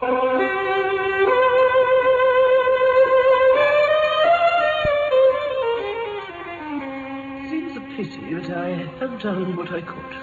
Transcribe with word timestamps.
Seems 0.00 0.16
a 7.76 7.80
pity 7.94 8.32
that 8.32 8.50
I 8.56 8.68
have 8.98 9.20
done 9.20 9.56
what 9.56 9.70
I 9.70 9.82
could. 9.82 10.16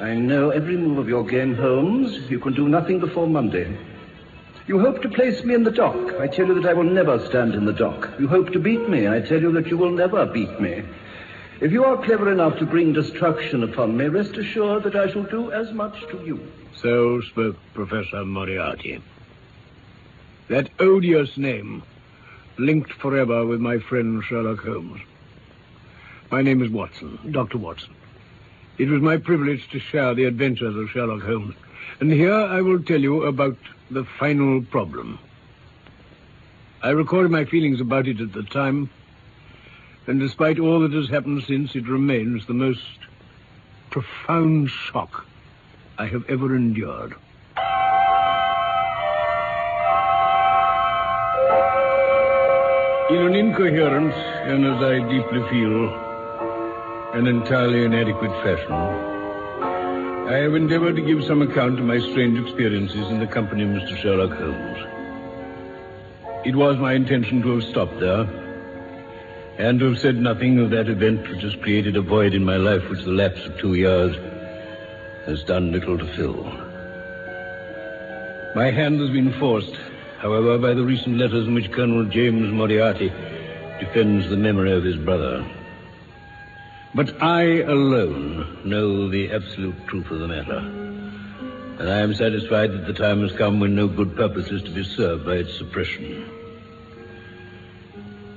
I 0.00 0.14
know 0.14 0.50
every 0.50 0.76
move 0.76 0.98
of 0.98 1.08
your 1.08 1.24
game, 1.24 1.56
Holmes. 1.56 2.30
You 2.30 2.38
can 2.38 2.52
do 2.52 2.68
nothing 2.68 3.00
before 3.00 3.26
Monday. 3.26 3.76
You 4.68 4.78
hope 4.78 5.02
to 5.02 5.08
place 5.08 5.42
me 5.42 5.54
in 5.54 5.64
the 5.64 5.72
dock. 5.72 6.14
I 6.20 6.28
tell 6.28 6.46
you 6.46 6.54
that 6.60 6.70
I 6.70 6.72
will 6.72 6.84
never 6.84 7.18
stand 7.26 7.54
in 7.54 7.64
the 7.64 7.72
dock. 7.72 8.10
You 8.20 8.28
hope 8.28 8.52
to 8.52 8.60
beat 8.60 8.88
me. 8.88 9.08
I 9.08 9.22
tell 9.22 9.40
you 9.40 9.50
that 9.54 9.66
you 9.66 9.76
will 9.76 9.90
never 9.90 10.24
beat 10.24 10.60
me. 10.60 10.84
If 11.64 11.72
you 11.72 11.82
are 11.82 11.96
clever 11.96 12.30
enough 12.30 12.58
to 12.58 12.66
bring 12.66 12.92
destruction 12.92 13.62
upon 13.62 13.96
me, 13.96 14.04
rest 14.04 14.36
assured 14.36 14.82
that 14.82 14.94
I 14.94 15.10
shall 15.10 15.22
do 15.22 15.50
as 15.50 15.72
much 15.72 15.98
to 16.10 16.22
you. 16.22 16.38
So 16.76 17.22
spoke 17.22 17.56
Professor 17.72 18.22
Moriarty. 18.22 19.00
That 20.48 20.68
odious 20.78 21.38
name, 21.38 21.82
linked 22.58 22.92
forever 22.92 23.46
with 23.46 23.60
my 23.60 23.78
friend 23.78 24.22
Sherlock 24.22 24.62
Holmes. 24.62 25.00
My 26.30 26.42
name 26.42 26.62
is 26.62 26.70
Watson, 26.70 27.18
Dr. 27.30 27.56
Watson. 27.56 27.94
It 28.76 28.90
was 28.90 29.00
my 29.00 29.16
privilege 29.16 29.66
to 29.70 29.78
share 29.78 30.12
the 30.12 30.24
adventures 30.24 30.76
of 30.76 30.90
Sherlock 30.90 31.22
Holmes. 31.22 31.54
And 31.98 32.12
here 32.12 32.34
I 32.34 32.60
will 32.60 32.82
tell 32.82 33.00
you 33.00 33.22
about 33.22 33.56
the 33.90 34.04
final 34.04 34.60
problem. 34.64 35.18
I 36.82 36.90
recorded 36.90 37.30
my 37.30 37.46
feelings 37.46 37.80
about 37.80 38.06
it 38.06 38.20
at 38.20 38.34
the 38.34 38.42
time, 38.42 38.90
and 40.06 40.20
despite 40.20 40.58
all 40.58 40.80
that 40.80 40.92
has 40.92 41.08
happened 41.08 41.44
since, 41.44 41.74
it 41.74 41.88
remains 41.88 42.46
the 42.46 42.54
most 42.54 42.98
profound 43.90 44.68
shock 44.68 45.26
I 45.96 46.06
have 46.06 46.28
ever 46.28 46.54
endured. 46.54 47.14
In 53.10 53.20
an 53.20 53.34
incoherent, 53.34 54.12
and 54.12 54.64
as 54.66 54.82
I 54.82 54.98
deeply 55.08 55.48
feel, 55.48 55.88
an 57.14 57.26
entirely 57.26 57.84
inadequate 57.84 58.32
fashion, 58.42 58.72
I 58.72 60.38
have 60.38 60.54
endeavored 60.54 60.96
to 60.96 61.02
give 61.02 61.24
some 61.24 61.42
account 61.42 61.78
of 61.78 61.84
my 61.84 61.98
strange 61.98 62.38
experiences 62.38 63.08
in 63.10 63.20
the 63.20 63.26
company 63.26 63.62
of 63.62 63.68
Mr. 63.70 63.96
Sherlock 63.96 64.32
Holmes. 64.32 64.78
It 66.44 66.56
was 66.56 66.76
my 66.78 66.94
intention 66.94 67.40
to 67.42 67.56
have 67.56 67.64
stopped 67.64 68.00
there, 68.00 68.26
and 69.58 69.78
to 69.78 69.90
have 69.90 69.98
said 69.98 70.16
nothing 70.16 70.58
of 70.58 70.70
that 70.70 70.88
event 70.88 71.28
which 71.28 71.42
has 71.42 71.54
created 71.56 71.96
a 71.96 72.02
void 72.02 72.34
in 72.34 72.44
my 72.44 72.56
life 72.56 72.88
which 72.88 73.04
the 73.04 73.12
lapse 73.12 73.44
of 73.46 73.56
two 73.58 73.74
years 73.74 74.16
has 75.26 75.44
done 75.44 75.70
little 75.70 75.96
to 75.96 76.06
fill. 76.16 76.44
My 78.56 78.70
hand 78.70 79.00
has 79.00 79.10
been 79.10 79.32
forced, 79.38 79.74
however, 80.18 80.58
by 80.58 80.74
the 80.74 80.84
recent 80.84 81.18
letters 81.18 81.46
in 81.46 81.54
which 81.54 81.70
Colonel 81.70 82.04
James 82.04 82.52
Moriarty 82.52 83.08
defends 83.78 84.28
the 84.28 84.36
memory 84.36 84.72
of 84.72 84.84
his 84.84 84.96
brother. 84.96 85.44
But 86.94 87.20
I 87.22 87.62
alone 87.62 88.60
know 88.64 89.08
the 89.08 89.32
absolute 89.32 89.86
truth 89.86 90.10
of 90.10 90.20
the 90.20 90.28
matter. 90.28 90.58
And 91.78 91.88
I 91.88 91.98
am 91.98 92.14
satisfied 92.14 92.72
that 92.72 92.86
the 92.86 92.92
time 92.92 93.20
has 93.22 93.32
come 93.32 93.58
when 93.58 93.74
no 93.74 93.88
good 93.88 94.14
purpose 94.14 94.48
is 94.48 94.62
to 94.62 94.70
be 94.70 94.84
served 94.84 95.24
by 95.24 95.34
its 95.36 95.58
suppression. 95.58 96.43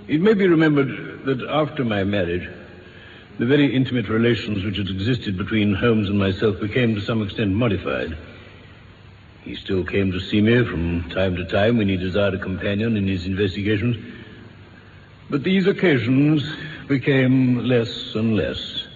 It 0.07 0.22
may 0.22 0.34
be 0.34 0.47
remembered 0.47 1.25
that 1.25 1.41
after 1.50 1.84
my 1.84 2.06
marriage, 2.06 2.50
the 3.40 3.45
very 3.45 3.75
intimate 3.75 4.07
relations 4.07 4.63
which 4.63 4.78
had 4.78 4.88
existed 4.90 5.38
between 5.38 5.73
Holmes 5.73 6.07
and 6.07 6.18
myself 6.18 6.59
became 6.62 6.95
to 6.95 7.01
some 7.01 7.22
extent 7.22 7.51
modified. 7.51 8.18
He 9.44 9.56
still 9.56 9.84
came 9.84 10.13
to 10.13 10.19
see 10.22 10.41
me 10.41 10.63
from 10.63 11.09
time 11.09 11.35
to 11.35 11.45
time 11.45 11.78
when 11.78 11.90
he 11.90 11.97
desired 11.97 12.35
a 12.35 12.40
companion 12.40 12.95
in 12.95 13.06
his 13.06 13.25
investigations. 13.25 13.97
But 15.29 15.44
these 15.44 15.68
occasions 15.68 16.44
became 16.88 17.66
less 17.66 18.16
and 18.16 18.35
less. 18.35 18.88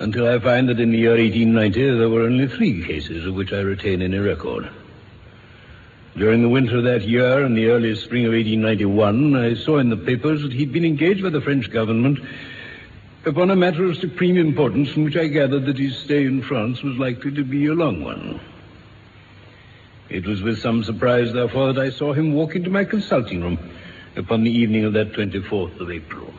Until 0.00 0.28
I 0.28 0.38
find 0.38 0.68
that 0.68 0.80
in 0.80 0.90
the 0.90 0.98
year 0.98 1.16
1890 1.16 1.98
there 1.98 2.10
were 2.10 2.22
only 2.22 2.46
three 2.46 2.84
cases 2.84 3.24
of 3.24 3.34
which 3.34 3.52
I 3.54 3.60
retain 3.60 4.02
any 4.02 4.18
record. 4.18 4.68
During 6.16 6.42
the 6.42 6.48
winter 6.48 6.78
of 6.78 6.84
that 6.84 7.02
year 7.02 7.44
and 7.44 7.56
the 7.56 7.66
early 7.66 7.96
spring 7.96 8.24
of 8.24 8.32
1891, 8.32 9.34
I 9.34 9.54
saw 9.54 9.78
in 9.78 9.90
the 9.90 9.96
papers 9.96 10.42
that 10.42 10.52
he'd 10.52 10.72
been 10.72 10.84
engaged 10.84 11.24
by 11.24 11.30
the 11.30 11.40
French 11.40 11.70
government 11.72 12.20
upon 13.26 13.50
a 13.50 13.56
matter 13.56 13.84
of 13.84 13.96
supreme 13.96 14.36
importance 14.36 14.90
from 14.90 15.04
which 15.04 15.16
I 15.16 15.26
gathered 15.26 15.66
that 15.66 15.78
his 15.78 15.96
stay 15.98 16.24
in 16.24 16.42
France 16.42 16.82
was 16.82 16.96
likely 16.98 17.32
to 17.32 17.42
be 17.42 17.66
a 17.66 17.74
long 17.74 18.04
one. 18.04 18.40
It 20.08 20.24
was 20.24 20.40
with 20.40 20.60
some 20.60 20.84
surprise, 20.84 21.32
therefore, 21.32 21.72
that 21.72 21.82
I 21.82 21.90
saw 21.90 22.12
him 22.12 22.32
walk 22.32 22.54
into 22.54 22.70
my 22.70 22.84
consulting 22.84 23.42
room 23.42 23.58
upon 24.14 24.44
the 24.44 24.50
evening 24.52 24.84
of 24.84 24.92
that 24.92 25.14
24th 25.14 25.80
of 25.80 25.90
April. 25.90 26.32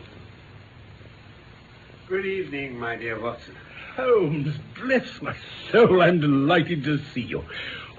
Good 2.07 2.25
evening, 2.25 2.79
my 2.79 2.95
dear 2.95 3.19
Watson. 3.19 3.55
Oh, 3.97 4.27
Holmes, 4.27 4.55
bless 4.75 5.21
my 5.21 5.35
soul, 5.69 6.01
I'm 6.01 6.21
delighted 6.21 6.85
to 6.85 6.99
see 7.13 7.21
you. 7.21 7.43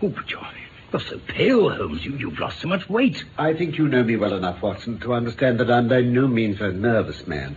Oh, 0.01 0.09
but 0.09 0.31
you're, 0.31 0.41
you're 0.93 1.01
so 1.01 1.19
pale, 1.27 1.71
Holmes. 1.71 2.05
You, 2.05 2.17
you've 2.17 2.39
lost 2.39 2.61
so 2.61 2.69
much 2.69 2.89
weight. 2.89 3.25
I 3.39 3.55
think 3.55 3.77
you 3.79 3.89
know 3.89 4.03
me 4.03 4.17
well 4.17 4.35
enough, 4.35 4.63
Watson, 4.63 4.99
to 5.01 5.15
understand 5.15 5.61
that 5.61 5.71
I'm 5.71 5.89
by 5.89 6.01
no 6.01 6.27
means 6.27 6.61
a 6.61 6.73
nervous 6.73 7.27
man. 7.27 7.57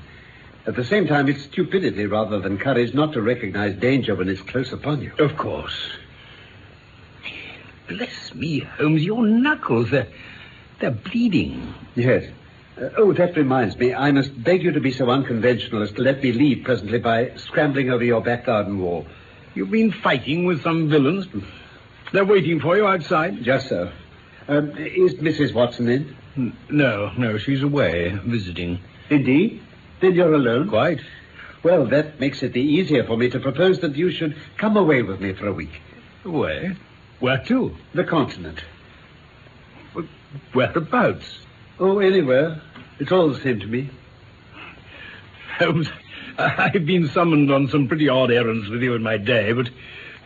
At 0.66 0.76
the 0.76 0.84
same 0.84 1.08
time, 1.08 1.30
it's 1.30 1.44
stupidity 1.44 2.06
rather 2.06 2.40
than 2.40 2.58
courage 2.58 2.94
not 2.94 3.14
to 3.14 3.22
recognize 3.22 3.76
danger 3.76 4.16
when 4.16 4.30
it's 4.30 4.42
close 4.42 4.72
upon 4.72 5.02
you. 5.02 5.12
Of 5.18 5.38
course. 5.38 5.92
Bless 7.88 8.36
me, 8.36 8.60
Holmes, 8.60 9.04
your 9.04 9.26
knuckles, 9.26 9.90
they're, 9.90 10.08
they're 10.80 10.92
bleeding. 10.92 11.74
Yes. 11.96 12.30
Uh, 12.80 12.90
oh, 12.98 13.14
that 13.14 13.36
reminds 13.36 13.78
me. 13.78 13.94
I 13.94 14.12
must 14.12 14.44
beg 14.44 14.64
you 14.64 14.72
to 14.72 14.80
be 14.80 14.92
so 14.92 15.10
unconventional 15.10 15.82
as 15.82 15.92
to 15.94 16.02
let 16.02 16.22
me 16.22 16.32
leave 16.32 16.64
presently 16.64 17.00
by 17.00 17.36
scrambling 17.36 17.90
over 17.90 18.04
your 18.04 18.22
back 18.22 18.46
garden 18.46 18.80
wall. 18.80 19.08
You've 19.56 19.72
been 19.72 19.92
fighting 19.92 20.46
with 20.46 20.62
some 20.62 20.88
villains. 20.90 21.28
They're 22.12 22.26
waiting 22.26 22.60
for 22.60 22.76
you 22.76 22.88
outside. 22.88 23.44
Just 23.44 23.70
so. 23.70 23.92
Um, 24.48 24.72
is 24.78 25.16
Mrs. 25.16 25.54
Watson 25.54 25.88
in? 25.90 26.16
N- 26.36 26.58
No, 26.70 27.12
no, 27.18 27.38
she's 27.38 27.62
away, 27.62 28.18
visiting. 28.26 28.80
Indeed? 29.10 29.62
Then 30.02 30.16
you're 30.16 30.34
alone? 30.34 30.70
Quite. 30.70 31.02
Well, 31.62 31.86
that 31.88 32.20
makes 32.20 32.42
it 32.42 32.54
the 32.54 32.62
easier 32.62 33.04
for 33.04 33.18
me 33.18 33.30
to 33.30 33.40
propose 33.40 33.80
that 33.82 33.96
you 33.96 34.12
should 34.12 34.36
come 34.58 34.78
away 34.78 35.02
with 35.02 35.20
me 35.20 35.34
for 35.34 35.48
a 35.48 35.54
week. 35.54 35.82
Away? 36.26 36.76
Where 37.20 37.38
to? 37.46 37.76
The 37.94 38.06
continent. 38.06 38.64
Whereabouts? 40.54 41.40
Oh, 41.80 42.00
anywhere. 42.00 42.62
It's 43.00 43.12
all 43.12 43.30
the 43.30 43.40
same 43.42 43.60
to 43.60 43.68
me. 43.68 43.90
Holmes, 45.60 45.90
I've 46.38 46.86
been 46.86 47.10
summoned 47.10 47.52
on 47.52 47.68
some 47.68 47.88
pretty 47.88 48.08
odd 48.10 48.32
errands 48.32 48.70
with 48.70 48.82
you 48.82 48.94
in 48.96 49.04
my 49.04 49.18
day, 49.18 49.52
but 49.54 49.70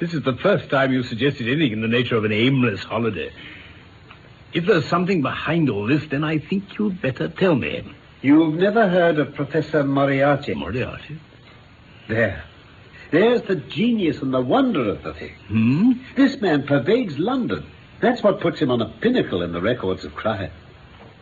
this 0.04 0.14
is 0.14 0.24
the 0.24 0.36
first 0.36 0.70
time 0.70 0.92
you've 0.92 1.08
suggested 1.08 1.48
anything 1.48 1.72
in 1.72 1.82
the 1.82 1.88
nature 1.88 2.18
of 2.18 2.26
an 2.26 2.34
aimless 2.34 2.84
holiday. 2.84 3.32
If 4.52 4.66
there's 4.66 4.86
something 4.86 5.22
behind 5.22 5.70
all 5.70 5.88
this, 5.88 6.06
then 6.08 6.26
I 6.26 6.40
think 6.40 6.78
you'd 6.78 7.02
better 7.02 7.30
tell 7.30 7.56
me. 7.56 7.90
You've 8.22 8.56
never 8.56 8.90
heard 8.90 9.18
of 9.18 9.34
Professor 9.34 9.82
Moriarty? 9.86 10.56
Moriarty? 10.56 11.22
There. 12.10 12.44
There's 13.12 13.44
the 13.44 13.56
genius 13.56 14.22
and 14.22 14.34
the 14.34 14.42
wonder 14.42 14.90
of 14.90 15.04
the 15.04 15.14
thing. 15.14 15.36
Hmm? 15.48 15.94
This 16.18 16.42
man 16.42 16.68
pervades 16.68 17.18
London. 17.18 17.66
That's 18.02 18.22
what 18.22 18.42
puts 18.42 18.60
him 18.60 18.72
on 18.72 18.82
a 18.82 18.90
pinnacle 19.00 19.42
in 19.42 19.54
the 19.54 19.62
records 19.62 20.04
of 20.04 20.14
crime. 20.16 20.52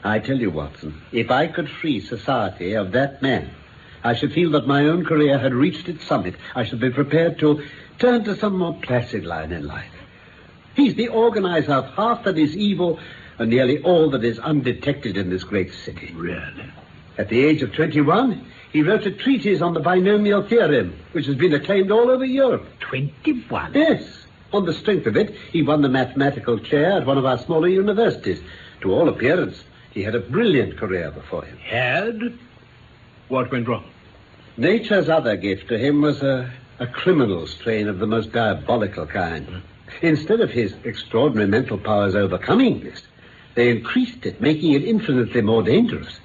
I 0.04 0.18
tell 0.18 0.40
you, 0.40 0.50
Watson, 0.50 1.00
if 1.12 1.30
I 1.30 1.46
could 1.46 1.70
free 1.70 2.00
society 2.00 2.74
of 2.74 2.94
that 2.94 3.22
man, 3.22 3.52
I 4.04 4.16
should 4.16 4.34
feel 4.34 4.50
that 4.52 4.66
my 4.66 4.86
own 4.86 5.06
career 5.06 5.38
had 5.38 5.54
reached 5.54 5.88
its 5.88 6.04
summit. 6.08 6.34
I 6.56 6.64
should 6.64 6.80
be 6.80 6.90
prepared 6.90 7.38
to 7.40 7.64
turn 8.02 8.24
to 8.24 8.36
some 8.36 8.58
more 8.58 8.78
placid 8.82 9.26
line 9.26 9.52
in 9.52 9.66
life. 9.68 9.94
He's 10.76 10.96
the 10.96 11.10
organizer 11.10 11.74
of 11.74 11.86
half 11.94 12.24
that 12.24 12.38
is 12.38 12.58
evil 12.58 13.00
and 13.38 13.50
nearly 13.50 13.82
all 13.84 14.10
that 14.10 14.24
is 14.24 14.40
undetected 14.40 15.18
in 15.18 15.30
this 15.30 15.44
great 15.44 15.74
city. 15.74 16.12
Really? 16.16 16.72
At 17.18 17.30
the 17.30 17.46
age 17.46 17.62
of 17.62 17.74
21, 17.74 18.46
he 18.74 18.82
wrote 18.82 19.06
a 19.06 19.12
treatise 19.12 19.62
on 19.62 19.74
the 19.74 19.80
binomial 19.80 20.42
theorem, 20.42 20.98
which 21.12 21.28
has 21.28 21.36
been 21.36 21.54
acclaimed 21.54 21.92
all 21.92 22.10
over 22.10 22.26
Europe. 22.26 22.66
21? 22.80 23.74
Yes. 23.74 24.26
On 24.54 24.66
the 24.66 24.74
strength 24.74 25.06
of 25.06 25.16
it, 25.16 25.36
he 25.52 25.62
won 25.62 25.82
the 25.82 25.90
mathematical 25.90 26.58
chair 26.58 26.94
at 26.94 27.06
one 27.06 27.18
of 27.18 27.26
our 27.26 27.38
smaller 27.38 27.68
universities. 27.68 28.42
To 28.82 28.92
all 28.94 29.10
appearance, 29.10 29.64
he 29.92 30.02
had 30.04 30.16
a 30.16 30.20
brilliant 30.20 30.78
career 30.78 31.12
before 31.12 31.46
him. 31.46 31.58
Had? 31.58 32.38
What 33.28 33.52
went 33.52 33.68
wrong? 33.68 33.86
Nature's 34.58 35.08
other 35.08 35.36
gift 35.36 35.70
to 35.70 35.78
him 35.78 36.02
was 36.02 36.22
a, 36.24 36.52
a 36.82 36.88
criminal 36.88 37.46
strain 37.46 37.88
of 37.88 38.00
the 38.00 38.08
most 38.08 38.32
diabolical 38.32 39.06
kind. 39.06 39.62
Instead 40.02 40.42
of 40.42 40.50
his 40.50 40.74
extraordinary 40.84 41.48
mental 41.48 41.78
powers 41.78 42.16
overcoming 42.16 42.80
this, 42.80 43.04
they 43.54 43.70
increased 43.70 44.26
it, 44.26 44.42
making 44.42 44.72
it 44.74 44.84
infinitely 44.84 45.42
more 45.42 45.62
dangerous. 45.62 46.20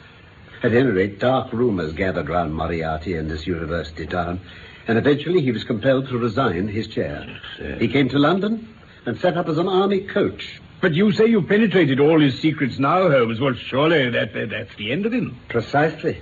At 0.63 0.73
any 0.73 0.89
rate, 0.89 1.19
dark 1.19 1.53
rumors 1.53 1.93
gathered 1.93 2.31
round 2.31 2.55
Moriarty 2.55 3.17
in 3.17 3.29
this 3.29 3.47
university 3.47 4.07
town, 4.07 4.41
and 4.89 4.97
eventually 4.97 5.43
he 5.43 5.53
was 5.53 5.63
compelled 5.63 6.09
to 6.09 6.17
resign 6.17 6.69
his 6.69 6.87
chair. 6.87 7.39
He 7.79 7.87
came 7.87 8.09
to 8.09 8.19
London 8.19 8.67
and 9.05 9.21
set 9.21 9.37
up 9.37 9.49
as 9.49 9.59
an 9.59 9.69
army 9.69 10.01
coach. 10.01 10.63
But 10.81 10.95
you 10.95 11.13
say 11.13 11.27
you've 11.27 11.49
penetrated 11.49 12.01
all 12.01 12.19
his 12.19 12.41
secrets 12.41 12.79
now, 12.79 13.11
Holmes. 13.11 13.41
Well, 13.41 13.55
surely 13.55 14.09
that, 14.09 14.33
that 14.33 14.49
that's 14.49 14.75
the 14.77 14.91
end 14.91 15.05
of 15.05 15.13
him. 15.13 15.39
Precisely. 15.51 16.19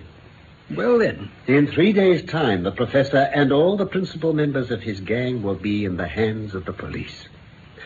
Well, 0.70 0.98
then. 0.98 1.30
In 1.46 1.66
three 1.66 1.92
days' 1.92 2.24
time, 2.24 2.62
the 2.62 2.72
professor 2.72 3.18
and 3.18 3.52
all 3.52 3.76
the 3.76 3.86
principal 3.86 4.32
members 4.32 4.70
of 4.70 4.80
his 4.80 5.00
gang 5.00 5.42
will 5.42 5.56
be 5.56 5.84
in 5.84 5.96
the 5.96 6.08
hands 6.08 6.54
of 6.54 6.64
the 6.64 6.72
police. 6.72 7.28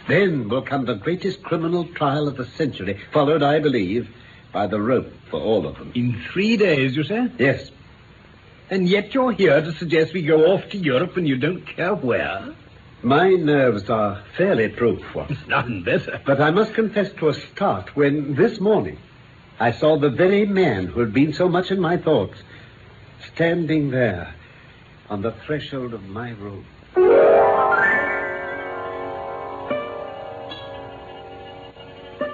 Then 0.06 0.48
will 0.48 0.62
come 0.62 0.84
the 0.84 0.94
greatest 0.94 1.42
criminal 1.42 1.84
trial 1.84 2.28
of 2.28 2.36
the 2.36 2.46
century, 2.46 3.00
followed, 3.12 3.42
I 3.42 3.58
believe, 3.58 4.08
by 4.52 4.68
the 4.68 4.80
rope 4.80 5.12
for 5.28 5.40
all 5.40 5.66
of 5.66 5.76
them. 5.76 5.92
In 5.94 6.22
three 6.32 6.56
days, 6.56 6.96
you 6.96 7.02
say? 7.02 7.28
Yes. 7.38 7.70
And 8.70 8.88
yet 8.88 9.12
you're 9.12 9.32
here 9.32 9.60
to 9.60 9.72
suggest 9.72 10.14
we 10.14 10.22
go 10.22 10.52
off 10.52 10.70
to 10.70 10.78
Europe 10.78 11.16
and 11.16 11.26
you 11.26 11.36
don't 11.36 11.66
care 11.66 11.94
where? 11.94 12.54
My 13.02 13.30
nerves 13.30 13.90
are 13.90 14.22
fairly 14.36 14.68
proof, 14.68 15.02
Watson. 15.14 15.38
None 15.48 15.82
better. 15.82 16.20
But 16.24 16.40
I 16.40 16.50
must 16.50 16.74
confess 16.74 17.12
to 17.14 17.28
a 17.28 17.34
start 17.34 17.96
when, 17.96 18.34
this 18.34 18.60
morning, 18.60 18.98
I 19.60 19.72
saw 19.72 19.98
the 19.98 20.10
very 20.10 20.46
man 20.46 20.86
who 20.86 21.00
had 21.00 21.12
been 21.12 21.32
so 21.32 21.48
much 21.48 21.70
in 21.70 21.80
my 21.80 21.96
thoughts 21.96 22.38
standing 23.34 23.90
there 23.90 24.34
on 25.10 25.22
the 25.22 25.32
threshold 25.46 25.94
of 25.94 26.08
my 26.08 26.30
room. 26.32 26.64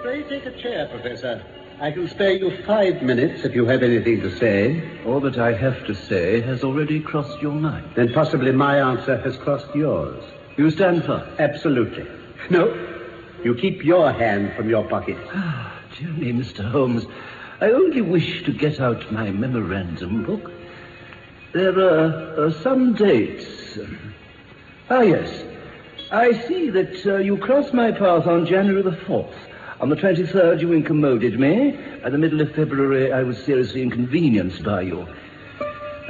Pray 0.03 0.23
take 0.25 0.47
a 0.47 0.57
chair, 0.61 0.89
Professor. 0.89 1.43
I 1.81 1.91
can 1.91 2.09
spare 2.09 2.33
you 2.33 2.63
five 2.65 3.03
minutes 3.03 3.45
if 3.45 3.55
you 3.55 3.67
have 3.67 3.83
anything 3.83 4.21
to 4.21 4.37
say. 4.39 4.83
All 5.05 5.21
that 5.21 5.39
I 5.39 5.53
have 5.53 5.85
to 5.87 5.95
say 5.95 6.41
has 6.43 6.63
already 6.63 7.01
crossed 7.01 7.41
your 7.43 7.53
mind. 7.53 7.91
Then 7.97 8.13
possibly 8.13 8.53
my 8.53 8.79
answer 8.79 9.17
has 9.23 9.37
crossed 9.37 9.75
yours. 9.75 10.23
You 10.57 10.71
stand 10.71 11.05
firm. 11.05 11.29
Absolutely. 11.39 12.07
No, 12.49 12.73
you 13.43 13.55
keep 13.55 13.85
your 13.85 14.13
hand 14.13 14.55
from 14.55 14.69
your 14.69 14.85
pocket. 14.89 15.17
Ah, 15.33 15.73
dear 15.99 16.11
me, 16.11 16.33
Mr. 16.33 16.71
Holmes. 16.71 17.07
I 17.61 17.71
only 17.71 18.03
wish 18.03 18.45
to 18.45 18.53
get 18.53 18.81
out 18.81 19.11
my 19.11 19.31
memorandum 19.31 20.25
book. 20.25 20.53
There 21.55 21.79
are 21.79 22.47
uh, 22.47 22.63
some 22.63 22.95
dates. 22.95 23.79
Ah, 24.91 25.03
yes. 25.03 25.45
I 26.11 26.33
see 26.49 26.69
that 26.71 27.07
uh, 27.07 27.19
you 27.19 27.37
crossed 27.37 27.73
my 27.73 27.93
path 27.93 28.27
on 28.27 28.45
January 28.45 28.83
the 28.83 28.91
4th. 28.91 29.33
On 29.81 29.89
the 29.89 29.95
23rd, 29.95 30.61
you 30.61 30.73
incommoded 30.73 31.39
me. 31.39 31.79
By 32.03 32.11
the 32.11 32.19
middle 32.19 32.41
of 32.41 32.53
February, 32.57 33.13
I 33.13 33.23
was 33.23 33.39
seriously 33.45 33.83
inconvenienced 33.83 34.65
by 34.65 34.81
you. 34.81 35.07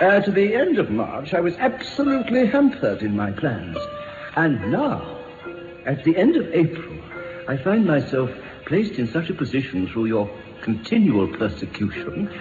Uh, 0.01 0.21
to 0.21 0.31
the 0.31 0.55
end 0.55 0.79
of 0.79 0.91
March, 0.91 1.35
I 1.35 1.41
was 1.41 1.55
absolutely 1.57 2.47
hampered 2.47 3.03
in 3.03 3.15
my 3.15 3.31
plans. 3.31 3.77
And 4.37 4.73
now, 4.73 5.19
at 5.85 6.05
the 6.05 6.17
end 6.17 6.37
of 6.37 6.51
April, 6.55 6.99
I 7.49 7.59
find 7.59 7.85
myself 7.85 8.31
placed 8.65 8.95
in 8.95 9.13
such 9.13 9.29
a 9.29 9.35
position 9.35 9.89
through 9.89 10.07
your 10.07 10.31
continual 10.63 11.29
persecution 11.37 12.33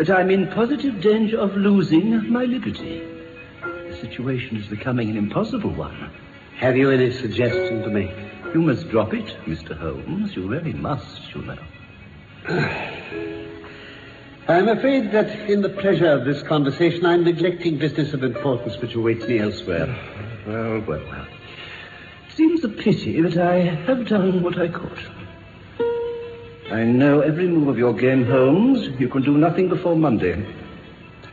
that 0.00 0.08
I'm 0.08 0.30
in 0.30 0.48
positive 0.48 1.02
danger 1.02 1.38
of 1.38 1.54
losing 1.54 2.32
my 2.32 2.44
liberty. 2.44 3.06
The 3.60 3.94
situation 4.00 4.56
is 4.56 4.66
becoming 4.66 5.10
an 5.10 5.18
impossible 5.18 5.74
one. 5.74 6.10
Have 6.56 6.74
you 6.74 6.90
any 6.90 7.12
suggestion 7.12 7.82
to 7.82 7.90
make? 7.90 8.10
You 8.54 8.62
must 8.62 8.88
drop 8.88 9.12
it, 9.12 9.26
Mr. 9.44 9.76
Holmes. 9.76 10.34
You 10.34 10.48
really 10.48 10.72
must, 10.72 11.34
you 11.34 11.42
know. 11.42 11.58
I'm 14.48 14.68
afraid 14.68 15.12
that 15.12 15.50
in 15.50 15.60
the 15.60 15.68
pleasure 15.68 16.10
of 16.10 16.24
this 16.24 16.42
conversation, 16.44 17.04
I'm 17.04 17.22
neglecting 17.22 17.76
business 17.76 18.14
of 18.14 18.24
importance 18.24 18.78
which 18.78 18.94
awaits 18.94 19.26
me 19.26 19.38
elsewhere. 19.38 19.86
Well, 20.46 20.80
well, 20.80 21.04
well. 21.10 21.26
It 22.26 22.34
Seems 22.34 22.64
a 22.64 22.68
pity 22.70 23.20
that 23.20 23.36
I 23.36 23.58
have 23.58 24.08
done 24.08 24.42
what 24.42 24.58
I 24.58 24.68
could. 24.68 25.19
I 26.70 26.84
know 26.84 27.20
every 27.20 27.48
move 27.48 27.66
of 27.66 27.78
your 27.78 27.92
game, 27.92 28.24
Holmes. 28.24 28.88
You 29.00 29.08
can 29.08 29.22
do 29.22 29.36
nothing 29.36 29.68
before 29.68 29.96
Monday. 29.96 30.46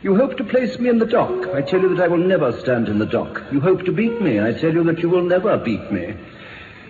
You 0.02 0.16
hope 0.16 0.36
to 0.36 0.44
place 0.44 0.76
me 0.80 0.88
in 0.88 0.98
the 0.98 1.06
dock. 1.06 1.54
I 1.54 1.62
tell 1.62 1.80
you 1.80 1.94
that 1.94 2.02
I 2.02 2.08
will 2.08 2.18
never 2.18 2.58
stand 2.60 2.88
in 2.88 2.98
the 2.98 3.06
dock. 3.06 3.44
You 3.52 3.60
hope 3.60 3.84
to 3.84 3.92
beat 3.92 4.20
me. 4.20 4.40
I 4.40 4.52
tell 4.52 4.72
you 4.72 4.82
that 4.82 4.98
you 4.98 5.08
will 5.08 5.22
never 5.22 5.56
beat 5.56 5.92
me. 5.92 6.16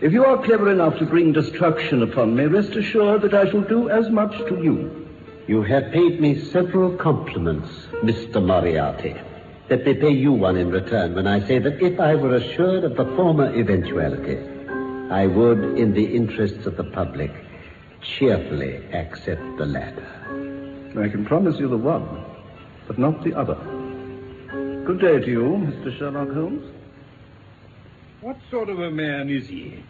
If 0.01 0.15
you 0.15 0.25
are 0.25 0.43
clever 0.43 0.71
enough 0.71 0.99
to 0.99 1.05
bring 1.05 1.33
destruction 1.33 2.03
upon 2.03 2.37
me, 2.37 2.45
rest 2.47 2.71
assured 2.71 3.21
that 3.21 3.35
I 3.35 3.51
shall 3.51 3.61
do 3.61 3.91
as 3.91 4.09
much 4.09 4.35
to 4.49 4.63
you. 4.63 5.07
You 5.47 5.61
have 5.63 5.93
paid 5.93 6.19
me 6.19 6.43
several 6.47 6.97
compliments, 6.97 7.69
Mr. 8.03 8.43
Moriarty. 8.43 9.15
Let 9.69 9.85
me 9.85 9.93
pay 9.93 10.13
you 10.13 10.33
one 10.33 10.57
in 10.57 10.71
return 10.71 11.15
when 11.15 11.27
I 11.27 11.47
say 11.47 11.59
that 11.59 11.83
if 11.83 12.01
I 12.01 12.15
were 12.15 12.37
assured 12.37 12.85
of 12.85 12.97
the 12.97 13.05
former 13.15 13.55
eventuality, 13.55 14.39
I 15.11 15.27
would, 15.27 15.79
in 15.79 15.93
the 15.93 16.05
interests 16.05 16.65
of 16.65 16.79
the 16.79 16.85
public, 16.85 17.31
cheerfully 18.03 18.77
accept 18.93 19.43
the 19.57 19.67
latter. 19.67 20.07
I 20.99 21.09
can 21.09 21.25
promise 21.25 21.59
you 21.59 21.69
the 21.69 21.77
one, 21.77 22.25
but 22.87 22.99
not 22.99 23.23
the 23.23 23.35
other. 23.35 23.57
Good 24.85 25.01
day 25.01 25.19
to 25.21 25.31
you, 25.31 25.43
Mr. 25.43 25.97
Sherlock 25.99 26.33
Holmes. 26.33 26.65
What 28.21 28.39
sort 28.51 28.69
of 28.69 28.81
a 28.81 28.91
man 28.91 29.31
is 29.31 29.47
he? 29.47 29.85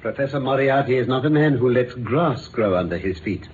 Professor 0.00 0.40
Moriarty 0.40 0.96
is 0.96 1.08
not 1.08 1.26
a 1.26 1.30
man 1.30 1.54
who 1.54 1.70
lets 1.70 1.94
grass 1.94 2.48
grow 2.48 2.76
under 2.76 2.96
his 2.96 3.18
feet. 3.18 3.48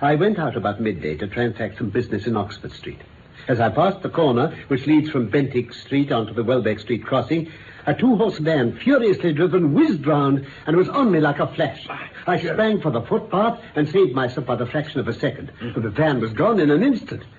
I 0.00 0.14
went 0.14 0.38
out 0.38 0.56
about 0.56 0.80
midday 0.80 1.16
to 1.16 1.26
transact 1.26 1.78
some 1.78 1.90
business 1.90 2.26
in 2.26 2.36
Oxford 2.36 2.72
Street. 2.72 3.00
As 3.48 3.60
I 3.60 3.68
passed 3.68 4.02
the 4.02 4.08
corner, 4.08 4.56
which 4.68 4.86
leads 4.86 5.10
from 5.10 5.30
Bentinck 5.30 5.74
Street 5.74 6.10
onto 6.10 6.32
the 6.32 6.44
Welbeck 6.44 6.78
Street 6.78 7.04
crossing, 7.04 7.50
a 7.86 7.94
two-horse 7.94 8.38
van, 8.38 8.76
furiously 8.78 9.32
driven, 9.32 9.74
whizzed 9.74 10.06
round 10.06 10.46
and 10.66 10.76
was 10.76 10.88
on 10.88 11.10
me 11.10 11.20
like 11.20 11.38
a 11.38 11.46
flash. 11.54 11.86
Ah, 11.88 12.08
I 12.26 12.38
sprang 12.38 12.80
for 12.80 12.90
the 12.90 13.02
footpath 13.02 13.60
and 13.74 13.88
saved 13.88 14.14
myself 14.14 14.46
by 14.46 14.56
the 14.56 14.66
fraction 14.66 15.00
of 15.00 15.08
a 15.08 15.12
second. 15.12 15.50
Hmm. 15.60 15.80
The 15.80 15.90
van 15.90 16.20
was 16.20 16.32
gone 16.32 16.60
in 16.60 16.70
an 16.70 16.82
instant. 16.82 17.22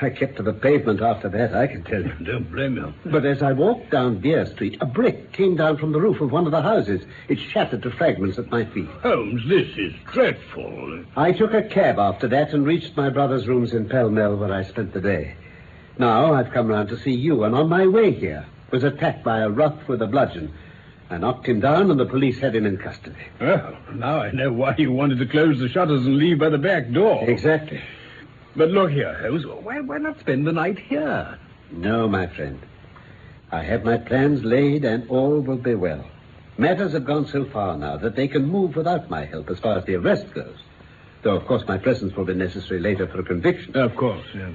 I 0.00 0.10
kept 0.10 0.36
to 0.36 0.44
the 0.44 0.52
pavement 0.52 1.00
after 1.00 1.28
that, 1.28 1.54
I 1.54 1.66
can 1.66 1.82
tell 1.82 2.02
you. 2.02 2.12
Don't 2.22 2.50
blame 2.52 2.76
you. 2.76 2.94
But 3.04 3.24
as 3.24 3.42
I 3.42 3.52
walked 3.52 3.90
down 3.90 4.20
Vere 4.20 4.46
Street, 4.46 4.78
a 4.80 4.86
brick 4.86 5.32
came 5.32 5.56
down 5.56 5.76
from 5.76 5.90
the 5.90 6.00
roof 6.00 6.20
of 6.20 6.30
one 6.30 6.46
of 6.46 6.52
the 6.52 6.62
houses. 6.62 7.02
It 7.28 7.40
shattered 7.40 7.82
to 7.82 7.90
fragments 7.90 8.38
at 8.38 8.50
my 8.50 8.64
feet. 8.64 8.88
Holmes, 9.02 9.42
this 9.48 9.68
is 9.76 9.92
dreadful. 10.12 11.04
I 11.16 11.32
took 11.32 11.52
a 11.52 11.62
cab 11.62 11.98
after 11.98 12.28
that 12.28 12.52
and 12.52 12.64
reached 12.64 12.96
my 12.96 13.10
brother's 13.10 13.48
rooms 13.48 13.72
in 13.72 13.88
Pall 13.88 14.10
Mall 14.10 14.36
where 14.36 14.52
I 14.52 14.62
spent 14.62 14.92
the 14.92 15.00
day. 15.00 15.34
Now 15.98 16.32
I've 16.32 16.52
come 16.52 16.68
round 16.68 16.90
to 16.90 16.98
see 16.98 17.14
you, 17.14 17.42
and 17.42 17.54
on 17.56 17.68
my 17.68 17.86
way 17.88 18.12
here 18.12 18.46
was 18.70 18.84
attacked 18.84 19.24
by 19.24 19.40
a 19.40 19.48
rough 19.48 19.88
with 19.88 20.02
a 20.02 20.06
bludgeon. 20.06 20.52
I 21.10 21.16
knocked 21.16 21.46
him 21.46 21.60
down, 21.60 21.90
and 21.90 21.98
the 21.98 22.04
police 22.04 22.38
had 22.38 22.54
him 22.54 22.66
in 22.66 22.76
custody. 22.76 23.16
Well, 23.40 23.76
now 23.94 24.20
I 24.20 24.30
know 24.30 24.52
why 24.52 24.74
you 24.76 24.92
wanted 24.92 25.18
to 25.18 25.26
close 25.26 25.58
the 25.58 25.68
shutters 25.68 26.04
and 26.04 26.18
leave 26.18 26.38
by 26.38 26.50
the 26.50 26.58
back 26.58 26.90
door. 26.90 27.28
Exactly. 27.28 27.80
But 28.54 28.70
look 28.70 28.90
here, 28.90 29.14
Holmes, 29.22 29.46
why, 29.46 29.80
why 29.80 29.98
not 29.98 30.20
spend 30.20 30.46
the 30.46 30.52
night 30.52 30.78
here? 30.78 31.38
No, 31.70 32.08
my 32.08 32.26
friend. 32.26 32.60
I 33.50 33.62
have 33.62 33.84
my 33.84 33.96
plans 33.96 34.44
laid, 34.44 34.84
and 34.84 35.08
all 35.08 35.40
will 35.40 35.56
be 35.56 35.74
well. 35.74 36.04
Matters 36.58 36.92
have 36.92 37.04
gone 37.04 37.26
so 37.26 37.44
far 37.46 37.78
now 37.78 37.96
that 37.98 38.16
they 38.16 38.28
can 38.28 38.46
move 38.46 38.76
without 38.76 39.08
my 39.08 39.24
help 39.24 39.48
as 39.48 39.60
far 39.60 39.78
as 39.78 39.84
the 39.84 39.94
arrest 39.94 40.34
goes. 40.34 40.56
Though, 41.22 41.36
of 41.36 41.46
course, 41.46 41.62
my 41.66 41.78
presence 41.78 42.14
will 42.14 42.24
be 42.24 42.34
necessary 42.34 42.80
later 42.80 43.06
for 43.06 43.20
a 43.20 43.24
conviction. 43.24 43.76
Of 43.76 43.96
course, 43.96 44.26
yeah. 44.34 44.50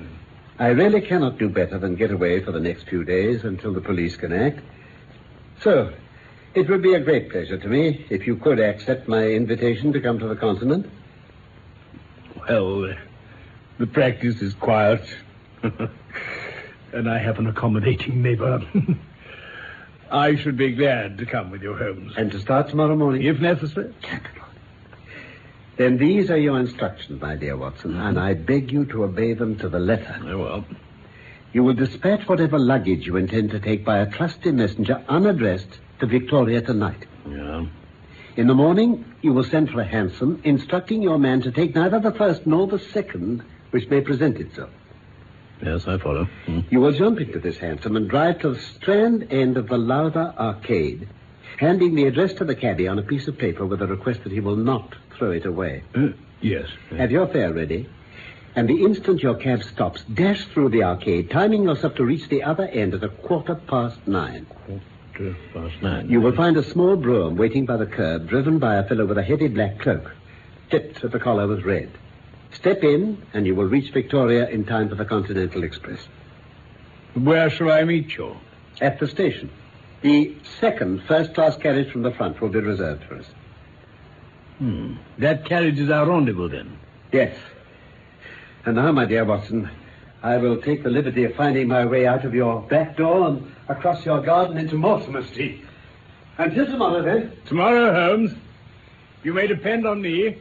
I 0.60 0.68
really 0.68 1.02
cannot 1.02 1.38
do 1.38 1.50
better 1.50 1.80
than 1.80 1.96
get 1.96 2.12
away 2.12 2.44
for 2.44 2.52
the 2.52 2.60
next 2.60 2.88
few 2.88 3.04
days 3.04 3.44
until 3.44 3.74
the 3.74 3.82
police 3.82 4.16
can 4.16 4.32
act. 4.32 4.60
So, 5.62 5.94
it 6.54 6.70
would 6.70 6.84
be 6.84 6.94
a 6.94 7.00
great 7.00 7.32
pleasure 7.32 7.58
to 7.58 7.68
me 7.68 8.06
if 8.10 8.28
you 8.28 8.36
could 8.36 8.60
accept 8.60 9.08
my 9.08 9.24
invitation 9.30 9.92
to 9.94 10.02
come 10.02 10.20
to 10.20 10.28
the 10.28 10.36
continent. 10.36 10.90
Well, 12.48 12.86
uh, 12.86 12.96
the 13.80 13.88
practice 13.88 14.42
is 14.42 14.54
quiet. 14.54 15.04
and 16.94 17.10
I 17.10 17.18
have 17.18 17.40
an 17.40 17.48
accommodating 17.48 18.22
neighbor. 18.22 18.62
I 20.12 20.36
should 20.36 20.58
be 20.58 20.74
glad 20.74 21.18
to 21.18 21.26
come 21.26 21.50
with 21.50 21.64
you, 21.64 21.76
Holmes. 21.76 22.14
And 22.16 22.32
to 22.32 22.40
start 22.40 22.70
tomorrow 22.70 22.96
morning? 22.96 23.24
If 23.24 23.40
necessary. 23.40 23.94
Capital. 24.04 24.43
Then 25.76 25.98
these 25.98 26.30
are 26.30 26.38
your 26.38 26.60
instructions, 26.60 27.20
my 27.22 27.36
dear 27.36 27.58
Watson, 27.58 27.96
and 28.00 28.20
I 28.20 28.36
beg 28.36 28.72
you 28.72 28.86
to 28.86 29.06
obey 29.06 29.34
them 29.34 29.58
to 29.58 29.70
the 29.70 29.80
letter. 29.80 30.20
Oh, 30.24 30.38
well. 30.38 30.66
You 31.52 31.64
will 31.64 31.74
dispatch 31.74 32.28
whatever 32.28 32.60
luggage 32.60 33.06
you 33.06 33.16
intend 33.16 33.52
to 33.52 33.60
take 33.60 33.84
by 33.84 34.00
a 34.00 34.10
trusty 34.10 34.52
messenger 34.52 35.04
unaddressed 35.08 35.80
to 36.00 36.06
Victoria 36.06 36.62
tonight. 36.62 37.06
Yeah. 37.28 37.66
In 38.36 38.48
the 38.48 38.56
morning, 38.56 39.06
you 39.22 39.34
will 39.34 39.44
send 39.44 39.70
for 39.70 39.80
a 39.80 39.86
hansom, 39.86 40.42
instructing 40.44 41.02
your 41.02 41.20
man 41.20 41.42
to 41.42 41.52
take 41.52 41.76
neither 41.76 42.00
the 42.00 42.12
first 42.12 42.48
nor 42.48 42.68
the 42.68 42.80
second 42.80 43.44
which 43.72 43.90
may 43.90 44.02
present 44.02 44.38
itself. 44.38 44.72
Yes, 45.64 45.88
I 45.88 45.98
follow. 45.98 46.26
Hmm. 46.46 46.62
You 46.70 46.82
will 46.82 46.92
jump 46.92 47.20
into 47.20 47.40
this 47.40 47.58
hansom 47.58 47.96
and 47.96 48.10
drive 48.10 48.40
to 48.40 48.54
the 48.54 48.60
Strand 48.60 49.32
end 49.32 49.58
of 49.58 49.68
the 49.68 49.78
Lowther 49.78 50.34
Arcade, 50.38 51.08
handing 51.58 51.96
the 51.96 52.06
address 52.06 52.34
to 52.34 52.46
the 52.46 52.56
cabby 52.56 52.88
on 52.88 53.00
a 53.00 53.04
piece 53.04 53.28
of 53.28 53.38
paper 53.38 53.66
with 53.66 53.82
a 53.82 53.88
request 53.88 54.24
that 54.24 54.32
he 54.32 54.40
will 54.40 54.56
not 54.56 54.96
throw 55.18 55.32
it 55.32 55.46
away. 55.46 55.84
Uh, 55.96 56.10
yes. 56.42 56.68
Have 56.98 57.12
your 57.12 57.28
fare 57.28 57.54
ready. 57.54 57.90
And 58.56 58.70
the 58.70 58.84
instant 58.84 59.24
your 59.24 59.36
cab 59.36 59.64
stops, 59.64 60.04
dash 60.14 60.46
through 60.46 60.70
the 60.70 60.84
arcade, 60.84 61.32
timing 61.32 61.64
yourself 61.64 61.96
to 61.96 62.06
reach 62.06 62.30
the 62.30 62.44
other 62.44 62.68
end 62.68 62.94
at 62.94 63.04
a 63.04 63.10
quarter 63.10 63.56
past 63.56 63.98
nine. 64.08 64.46
Quarter 65.16 65.36
past 65.54 65.82
nine. 65.82 66.10
You 66.10 66.22
will 66.22 66.36
find 66.36 66.56
a 66.58 66.64
small 66.64 66.96
brougham 66.96 67.36
waiting 67.36 67.66
by 67.66 67.78
the 67.78 67.88
curb, 67.88 68.30
driven 68.30 68.60
by 68.60 68.76
a 68.76 68.88
fellow 68.88 69.08
with 69.08 69.18
a 69.18 69.24
heavy 69.24 69.48
black 69.48 69.80
cloak, 69.80 70.12
tipped 70.70 71.04
at 71.04 71.12
the 71.12 71.20
collar 71.20 71.48
with 71.48 71.64
red. 71.64 71.92
Step 72.52 72.84
in, 72.84 73.20
and 73.34 73.48
you 73.48 73.56
will 73.56 73.66
reach 73.66 73.92
Victoria 73.92 74.48
in 74.48 74.66
time 74.66 74.88
for 74.88 74.96
the 74.96 75.06
Continental 75.06 75.64
Express. 75.64 76.00
Where 77.16 77.50
shall 77.50 77.72
I 77.72 77.84
meet 77.84 78.16
you? 78.16 78.38
At 78.82 79.00
the 79.00 79.08
station. 79.08 79.50
The 80.02 80.36
second 80.60 81.04
first-class 81.08 81.58
carriage 81.58 81.92
from 81.92 82.04
the 82.04 82.12
front 82.12 82.40
will 82.40 82.50
be 82.50 82.60
reserved 82.60 83.04
for 83.06 83.16
us. 83.16 83.26
Hmm. 84.60 84.96
That 85.18 85.46
carriage 85.46 85.80
is 85.80 85.90
our 85.90 86.06
rendezvous, 86.06 86.50
then? 86.50 86.78
Yes. 87.12 87.36
And 88.66 88.76
now, 88.76 88.92
my 88.92 89.06
dear 89.06 89.26
Watson, 89.26 89.70
I 90.22 90.38
will 90.38 90.62
take 90.62 90.84
the 90.84 90.90
liberty 90.90 91.26
of 91.26 91.36
finding 91.36 91.68
my 91.68 91.86
way 91.86 92.08
out 92.08 92.24
of 92.24 92.34
your 92.34 92.62
back 92.62 92.96
door 92.96 93.28
and 93.28 93.52
across 93.68 94.06
your 94.06 94.22
garden 94.22 94.58
into 94.58 94.76
Mortimer 94.76 95.26
Street. 95.26 95.66
Until 96.38 96.66
tomorrow, 96.66 97.02
then. 97.02 97.32
Tomorrow, 97.46 97.94
Holmes. 97.94 98.34
You 99.24 99.34
may 99.34 99.48
depend 99.48 99.86
on 99.86 100.02
me. 100.02 100.38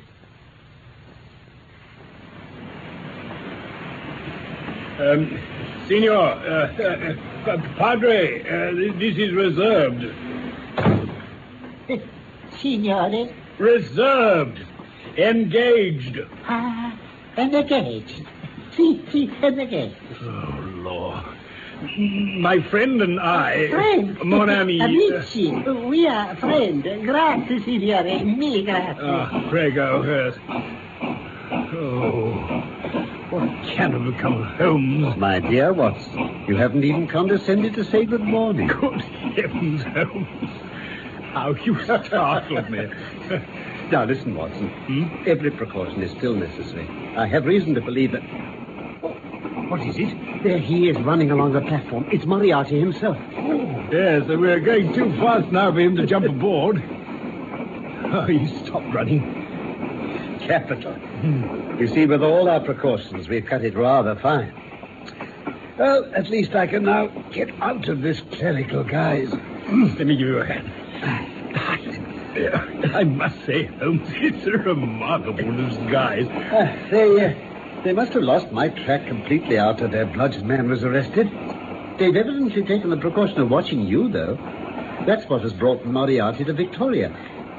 Um, 4.99 5.39
Senor, 5.89 6.13
uh, 6.13 6.73
uh, 6.79 7.51
uh, 7.51 7.57
Padre, 7.77 8.43
uh, 8.43 8.99
this 8.99 9.17
is 9.17 9.33
reserved. 9.33 10.05
Signore, 12.61 13.33
Reserved. 13.59 14.59
Engaged. 15.17 16.19
ah, 16.49 16.99
engaged. 17.37 18.27
Si, 18.77 19.05
si, 19.11 19.31
engaged. 19.43 19.95
Oh, 20.23 20.73
Lord. 20.77 21.25
My 22.39 22.61
friend 22.71 23.03
and 23.03 23.21
I. 23.21 23.69
Friend. 23.69 24.19
Mon 24.25 24.49
ami. 24.49 24.81
Amici. 24.83 25.51
We 25.51 26.07
are 26.07 26.35
friend. 26.37 26.83
Grazie, 26.83 27.59
signore. 27.61 28.25
Mille 28.25 28.65
grazie. 28.65 29.03
Ah, 29.03 29.47
prego, 29.51 30.03
yes. 30.05 30.35
Oh, 31.75 32.33
what 33.31 33.49
can 33.67 33.93
have 33.93 34.05
become 34.15 34.43
of 34.43 34.49
Holmes? 34.57 35.17
My 35.17 35.41
dear 35.41 35.73
Watson, 35.73 36.45
you 36.47 36.57
haven't 36.57 36.85
even 36.85 37.09
condescended 37.09 37.75
to 37.75 37.85
say 37.85 38.05
good 38.05 38.21
morning. 38.23 38.69
Good 38.69 39.01
heavens, 39.03 39.83
Holmes. 39.83 40.51
How 41.33 41.55
you 41.55 41.83
startled 41.85 42.69
me. 42.69 42.89
Now, 43.91 44.05
listen, 44.05 44.35
Watson. 44.35 44.69
Hmm? 44.69 45.25
Every 45.27 45.51
precaution 45.51 46.03
is 46.03 46.11
still 46.13 46.35
necessary. 46.35 46.87
I 47.17 47.27
have 47.27 47.47
reason 47.47 47.75
to 47.75 47.81
believe 47.81 48.13
that. 48.13 48.21
What 49.71 49.81
is 49.81 49.97
it? 49.97 50.43
There 50.43 50.59
he 50.59 50.91
is 50.91 50.99
running 50.99 51.31
along 51.31 51.55
the 51.55 51.63
platform. 51.63 52.07
It's 52.13 52.27
Moriarty 52.27 52.79
himself. 52.79 53.17
Yes, 53.91 54.29
and 54.29 54.41
we're 54.41 54.61
going 54.61 54.93
too 54.93 55.11
fast 55.17 55.51
now 55.51 55.73
for 55.73 55.81
him 55.81 55.97
to 55.97 56.07
jump 56.07 56.27
aboard. 56.27 56.83
Oh, 58.13 58.27
he 58.27 58.47
stopped 58.65 58.93
running. 58.95 59.21
Capital. 60.41 60.95
You 61.79 61.89
see, 61.89 62.05
with 62.05 62.23
all 62.23 62.49
our 62.51 62.61
precautions, 62.61 63.29
we've 63.29 63.47
cut 63.47 63.65
it 63.65 63.75
rather 63.75 64.17
fine. 64.17 64.53
Well, 65.79 66.11
at 66.15 66.29
least 66.29 66.55
I 66.55 66.67
can 66.67 66.83
now 66.85 67.07
get 67.33 67.51
out 67.63 67.89
of 67.89 68.03
this 68.03 68.21
clerical 68.33 68.85
guise. 68.85 69.33
Let 69.33 70.07
me 70.07 70.17
give 70.17 70.29
you 70.29 70.39
a 70.39 70.45
hand. 70.45 70.71
I 72.95 73.05
must 73.05 73.45
say, 73.45 73.65
Holmes, 73.65 74.09
it's 74.21 74.47
a 74.47 74.53
remarkable 74.53 75.53
disguise. 75.69 76.29
Ah, 76.31 76.77
they, 76.91 77.25
uh, 77.25 77.83
they 77.85 77.93
must 77.93 78.13
have 78.13 78.23
lost 78.23 78.53
my 78.53 78.69
track 78.69 79.07
completely 79.07 79.59
after 79.59 79.89
their 79.89 80.07
bludgeon 80.07 80.47
man 80.47 80.69
was 80.69 80.85
arrested. 80.85 81.27
They've 81.99 82.15
evidently 82.17 82.63
taken 82.63 82.91
the 82.91 82.97
precaution 82.97 83.41
of 83.41 83.51
watching 83.51 83.87
you, 83.87 84.09
though. 84.09 84.37
That's 85.07 85.29
what 85.29 85.43
has 85.43 85.53
brought 85.53 85.85
Moriarty 85.85 86.45
to 86.45 86.53
Victoria. 86.53 87.11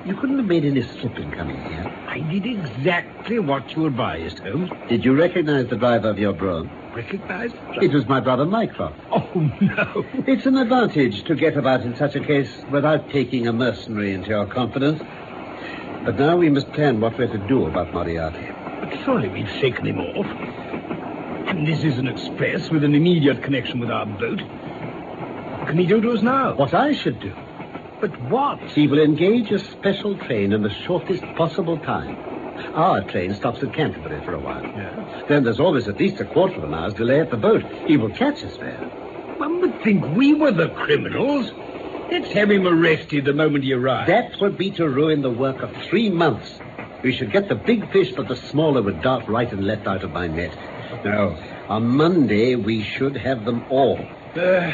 You 0.06 0.16
couldn't 0.16 0.38
have 0.38 0.48
made 0.48 0.66
any 0.66 0.82
slip 0.82 1.18
in 1.18 1.32
coming 1.32 1.56
here. 1.56 1.86
I 2.08 2.20
did 2.20 2.46
exactly 2.46 3.40
what 3.40 3.74
you 3.74 3.86
advised, 3.86 4.40
Holmes. 4.40 4.70
Did 4.90 5.06
you 5.06 5.16
recognize 5.16 5.68
the 5.68 5.78
driver 5.78 6.10
of 6.10 6.20
your 6.20 6.34
brougham? 6.34 6.70
Recognized? 6.94 7.56
It 7.82 7.94
was 7.94 8.06
my 8.06 8.20
brother 8.20 8.46
Mycroft. 8.46 9.00
Oh, 9.12 9.30
no. 9.62 10.06
It's 10.28 10.46
an 10.46 10.58
advantage 10.58 11.24
to 11.24 11.36
get 11.36 11.56
about 11.56 11.82
in 11.82 11.96
such 11.96 12.16
a 12.16 12.20
case 12.20 12.52
without 12.70 13.10
taking 13.12 13.48
a 13.48 13.54
mercenary 13.54 14.14
into 14.14 14.30
your 14.30 14.46
confidence. 14.46 15.02
But 16.04 16.20
now 16.20 16.36
we 16.36 16.50
must 16.50 16.72
plan 16.74 17.00
what 17.00 17.18
we're 17.18 17.28
to 17.28 17.48
do 17.48 17.66
about 17.66 17.94
Moriarty. 17.94 18.46
But 18.82 19.06
surely 19.06 19.30
we've 19.30 19.50
shaken 19.50 19.86
him 19.88 20.02
off. 20.02 20.26
And 21.48 21.66
this 21.66 21.84
is 21.86 21.98
an 21.98 22.08
express 22.08 22.70
with 22.70 22.84
an 22.84 22.94
immediate 22.94 23.42
connection 23.42 23.80
with 23.80 23.90
our 23.90 24.06
boat. 24.06 24.42
What 24.42 25.68
can 25.70 25.78
he 25.78 25.86
do 25.86 26.02
to 26.02 26.12
us 26.12 26.22
now? 26.22 26.56
What 26.56 26.74
I 26.74 26.92
should 26.92 27.22
do, 27.22 27.34
But 28.04 28.20
what? 28.24 28.60
he 28.72 28.86
will 28.86 29.00
engage 29.00 29.50
a 29.52 29.60
special 29.60 30.18
train 30.18 30.52
in 30.52 30.62
the 30.62 30.70
shortest 30.70 31.24
possible 31.38 31.78
time. 31.78 32.18
Our 32.76 33.02
train 33.10 33.34
stops 33.34 33.64
at 33.64 33.74
Canterbury 33.74 34.22
for 34.26 34.34
a 34.34 34.40
while. 34.42 34.62
Yeah. 34.62 35.24
Then 35.30 35.46
there's 35.46 35.62
always 35.62 35.88
at 35.88 36.00
least 36.00 36.20
a 36.20 36.26
quarter 36.26 36.56
of 36.56 36.66
an 36.66 36.74
hour's 36.74 36.94
delay 36.94 37.22
at 37.22 37.32
the 37.32 37.38
boat. 37.38 37.64
He 37.88 37.96
will 37.96 38.10
catch 38.10 38.44
us 38.44 38.58
there. 38.58 38.78
One 39.38 39.62
would 39.62 39.82
think 39.84 40.04
we 40.18 40.34
were 40.34 40.52
the 40.52 40.68
criminals. 40.68 41.50
Let's 42.12 42.30
have 42.34 42.52
him 42.52 42.68
arrested 42.68 43.24
the 43.24 43.32
moment 43.32 43.64
he 43.64 43.72
arrives. 43.72 44.10
That 44.10 44.34
would 44.42 44.58
be 44.58 44.72
to 44.72 44.90
ruin 44.90 45.22
the 45.22 45.32
work 45.32 45.62
of 45.62 45.74
three 45.90 46.10
months. 46.10 46.60
We 47.06 47.14
should 47.14 47.32
get 47.32 47.48
the 47.48 47.56
big 47.56 47.90
fish, 47.94 48.12
but 48.12 48.28
the 48.28 48.36
smaller 48.36 48.82
would 48.82 49.02
dart 49.02 49.30
right 49.30 49.50
and 49.50 49.66
left 49.66 49.88
out 49.88 50.04
of 50.04 50.12
my 50.12 50.28
net. 50.28 50.54
No, 51.06 51.38
on 51.70 51.88
Monday 51.88 52.58
we 52.58 52.84
should 52.84 53.16
have 53.16 53.46
them 53.46 53.64
all. 53.70 53.98
Uh, 54.36 54.74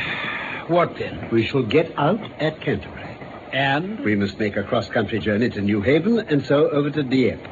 what 0.68 0.98
then? 0.98 1.30
We 1.32 1.46
shall 1.46 1.62
get 1.62 1.94
out 1.96 2.22
at 2.42 2.60
Canterbury. 2.62 3.09
And? 3.52 4.00
We 4.02 4.16
must 4.16 4.38
make 4.40 4.56
a 4.58 4.64
cross-country 4.64 5.20
journey 5.20 5.50
to 5.50 5.60
Newhaven 5.60 6.30
and 6.32 6.46
so 6.46 6.70
over 6.70 6.90
to 6.92 7.04
Dieppe. 7.04 7.48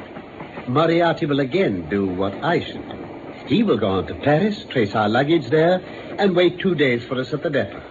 Moriarty 0.67 1.25
will 1.25 1.39
again 1.39 1.87
do 1.89 2.05
what 2.07 2.33
I 2.43 2.59
should 2.59 2.87
do. 2.89 2.97
He 3.47 3.63
will 3.63 3.77
go 3.77 3.89
on 3.89 4.07
to 4.07 4.15
Paris, 4.15 4.65
trace 4.65 4.93
our 4.93 5.07
luggage 5.07 5.49
there, 5.49 5.81
and 6.19 6.35
wait 6.35 6.59
two 6.59 6.75
days 6.75 7.03
for 7.05 7.19
us 7.19 7.33
at 7.33 7.43
the 7.43 7.49
depot. 7.49 7.81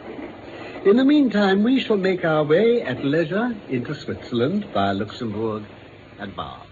In 0.84 0.96
the 0.96 1.04
meantime, 1.04 1.64
we 1.64 1.80
shall 1.80 1.96
make 1.96 2.24
our 2.24 2.44
way 2.44 2.82
at 2.82 3.04
leisure 3.04 3.56
into 3.68 3.94
Switzerland 3.94 4.66
via 4.72 4.94
Luxembourg 4.94 5.64
and 6.18 6.36
Basel. 6.36 6.66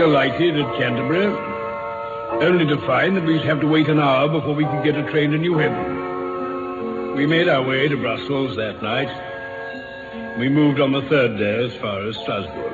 Alighted 0.00 0.58
at 0.58 0.76
Canterbury, 0.76 1.26
only 2.44 2.66
to 2.66 2.76
find 2.86 3.16
that 3.16 3.24
we'd 3.24 3.42
have 3.42 3.60
to 3.60 3.66
wait 3.66 3.88
an 3.88 3.98
hour 4.00 4.28
before 4.28 4.54
we 4.54 4.64
could 4.64 4.84
get 4.84 4.96
a 4.96 5.10
train 5.10 5.32
to 5.32 5.38
Newhaven. 5.38 7.16
We 7.16 7.26
made 7.26 7.48
our 7.48 7.62
way 7.62 7.88
to 7.88 7.96
Brussels 7.96 8.56
that 8.56 8.82
night. 8.82 9.10
We 10.38 10.48
moved 10.48 10.80
on 10.80 10.92
the 10.92 11.02
third 11.02 11.38
day 11.38 11.66
as 11.66 11.74
far 11.76 12.06
as 12.06 12.16
Strasbourg. 12.16 12.72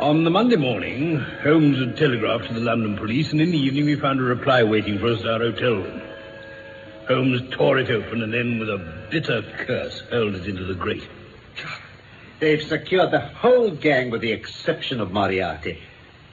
On 0.00 0.24
the 0.24 0.30
Monday 0.30 0.56
morning, 0.56 1.18
Holmes 1.42 1.78
had 1.78 1.96
telegraphed 1.96 2.48
to 2.48 2.54
the 2.54 2.60
London 2.60 2.96
police, 2.96 3.32
and 3.32 3.40
in 3.40 3.50
the 3.50 3.58
evening 3.58 3.86
we 3.86 3.96
found 3.96 4.20
a 4.20 4.24
reply 4.24 4.62
waiting 4.62 4.98
for 4.98 5.08
us 5.08 5.20
at 5.20 5.26
our 5.26 5.38
hotel. 5.38 5.84
Holmes 7.08 7.42
tore 7.50 7.78
it 7.78 7.90
open 7.90 8.22
and 8.22 8.32
then, 8.32 8.58
with 8.58 8.68
a 8.68 8.78
bitter 9.10 9.42
curse, 9.58 10.00
hurled 10.10 10.34
it 10.34 10.46
into 10.46 10.64
the 10.64 10.74
grate. 10.74 11.08
They've 12.38 12.62
secured 12.62 13.12
the 13.12 13.20
whole 13.20 13.70
gang 13.70 14.10
with 14.10 14.20
the 14.20 14.32
exception 14.32 15.00
of 15.00 15.10
Moriarty. 15.10 15.78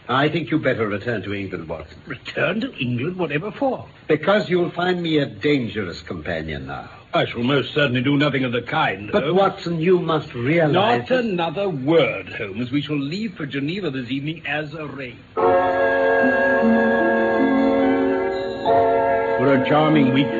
I 0.10 0.28
think 0.28 0.52
you 0.52 0.60
better 0.60 0.86
return 0.86 1.22
to 1.24 1.34
England, 1.34 1.70
Watson. 1.70 1.98
Return 2.06 2.60
to 2.60 2.74
England, 2.76 3.18
whatever 3.18 3.52
for? 3.52 3.88
Because 4.10 4.50
you'll 4.50 4.72
find 4.72 5.02
me 5.02 5.20
a 5.20 5.26
dangerous 5.26 6.02
companion 6.02 6.68
now. 6.68 6.90
I 7.14 7.26
shall 7.26 7.44
most 7.44 7.74
certainly 7.74 8.02
do 8.02 8.18
nothing 8.18 8.44
of 8.44 8.52
the 8.52 8.64
kind. 8.64 9.12
But, 9.14 9.24
Holmes. 9.24 9.38
Watson, 9.38 9.80
you 9.80 10.00
must 10.00 10.34
realize... 10.34 11.10
Not 11.10 11.20
another 11.20 11.70
word, 11.70 12.28
Holmes. 12.34 12.70
We 12.70 12.82
shall 12.82 13.00
leave 13.00 13.38
for 13.38 13.46
Geneva 13.46 13.90
this 13.92 14.12
evening 14.12 14.46
as 14.46 14.74
arranged. 14.74 15.22
For 19.38 19.54
a 19.54 19.66
charming 19.70 20.14
week, 20.14 20.32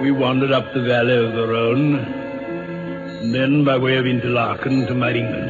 we 0.00 0.10
wandered 0.10 0.50
up 0.50 0.72
the 0.74 0.82
valley 0.82 1.16
of 1.16 1.32
the 1.34 1.46
Rhone, 1.46 2.21
and 3.22 3.32
then 3.32 3.62
by 3.62 3.78
way 3.78 3.96
of 3.98 4.04
Interlaken 4.04 4.84
to 4.88 4.94
Meiringen. 4.94 5.48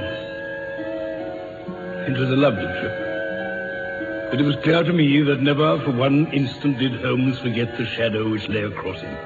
It 2.07 2.19
was 2.19 2.29
a 2.29 2.37
lovely 2.37 2.67
trip. 2.67 4.31
But 4.31 4.41
it 4.41 4.45
was 4.45 4.57
clear 4.57 4.83
to 4.83 4.93
me 4.93 5.23
that 5.23 5.41
never 5.41 5.81
for 5.81 5.93
one 5.93 6.31
instant 6.35 6.79
did 6.79 7.01
Holmes 7.01 7.39
forget 7.39 7.79
the 7.79 7.87
shadow 7.87 8.29
which 8.29 8.47
lay 8.51 8.65
across 8.65 9.01
him. 9.01 9.17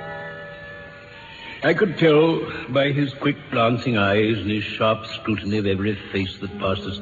I 1.65 1.75
could 1.75 1.99
tell 1.99 2.41
by 2.69 2.93
his 2.93 3.13
quick 3.15 3.37
glancing 3.51 3.99
eyes 3.99 4.39
and 4.39 4.49
his 4.49 4.63
sharp 4.63 5.05
scrutiny 5.07 5.59
of 5.59 5.67
every 5.67 5.97
face 6.13 6.39
that 6.39 6.57
passed 6.61 6.83
us 6.83 7.01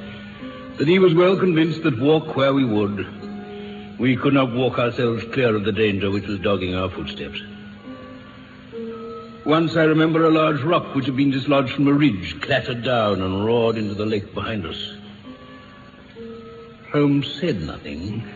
that 0.78 0.88
he 0.88 0.98
was 0.98 1.12
well 1.12 1.38
convinced 1.38 1.82
that 1.82 2.00
walk 2.00 2.36
where 2.36 2.54
we 2.54 2.64
would, 2.64 3.06
we 3.98 4.16
could 4.16 4.32
not 4.32 4.50
walk 4.54 4.78
ourselves 4.78 5.22
clear 5.34 5.54
of 5.54 5.64
the 5.64 5.72
danger 5.72 6.10
which 6.10 6.26
was 6.26 6.38
dogging 6.38 6.74
our 6.74 6.88
footsteps. 6.88 7.42
Once 9.44 9.76
I 9.76 9.84
remember 9.84 10.24
a 10.24 10.30
large 10.30 10.62
rock 10.62 10.94
which 10.94 11.04
had 11.04 11.16
been 11.16 11.30
dislodged 11.30 11.74
from 11.74 11.86
a 11.86 11.92
ridge 11.92 12.40
clattered 12.40 12.82
down 12.82 13.20
and 13.20 13.44
roared 13.44 13.76
into 13.76 13.94
the 13.94 14.06
lake 14.06 14.32
behind 14.32 14.64
us. 14.64 14.96
Holmes 16.90 17.30
said 17.40 17.60
nothing, 17.60 18.26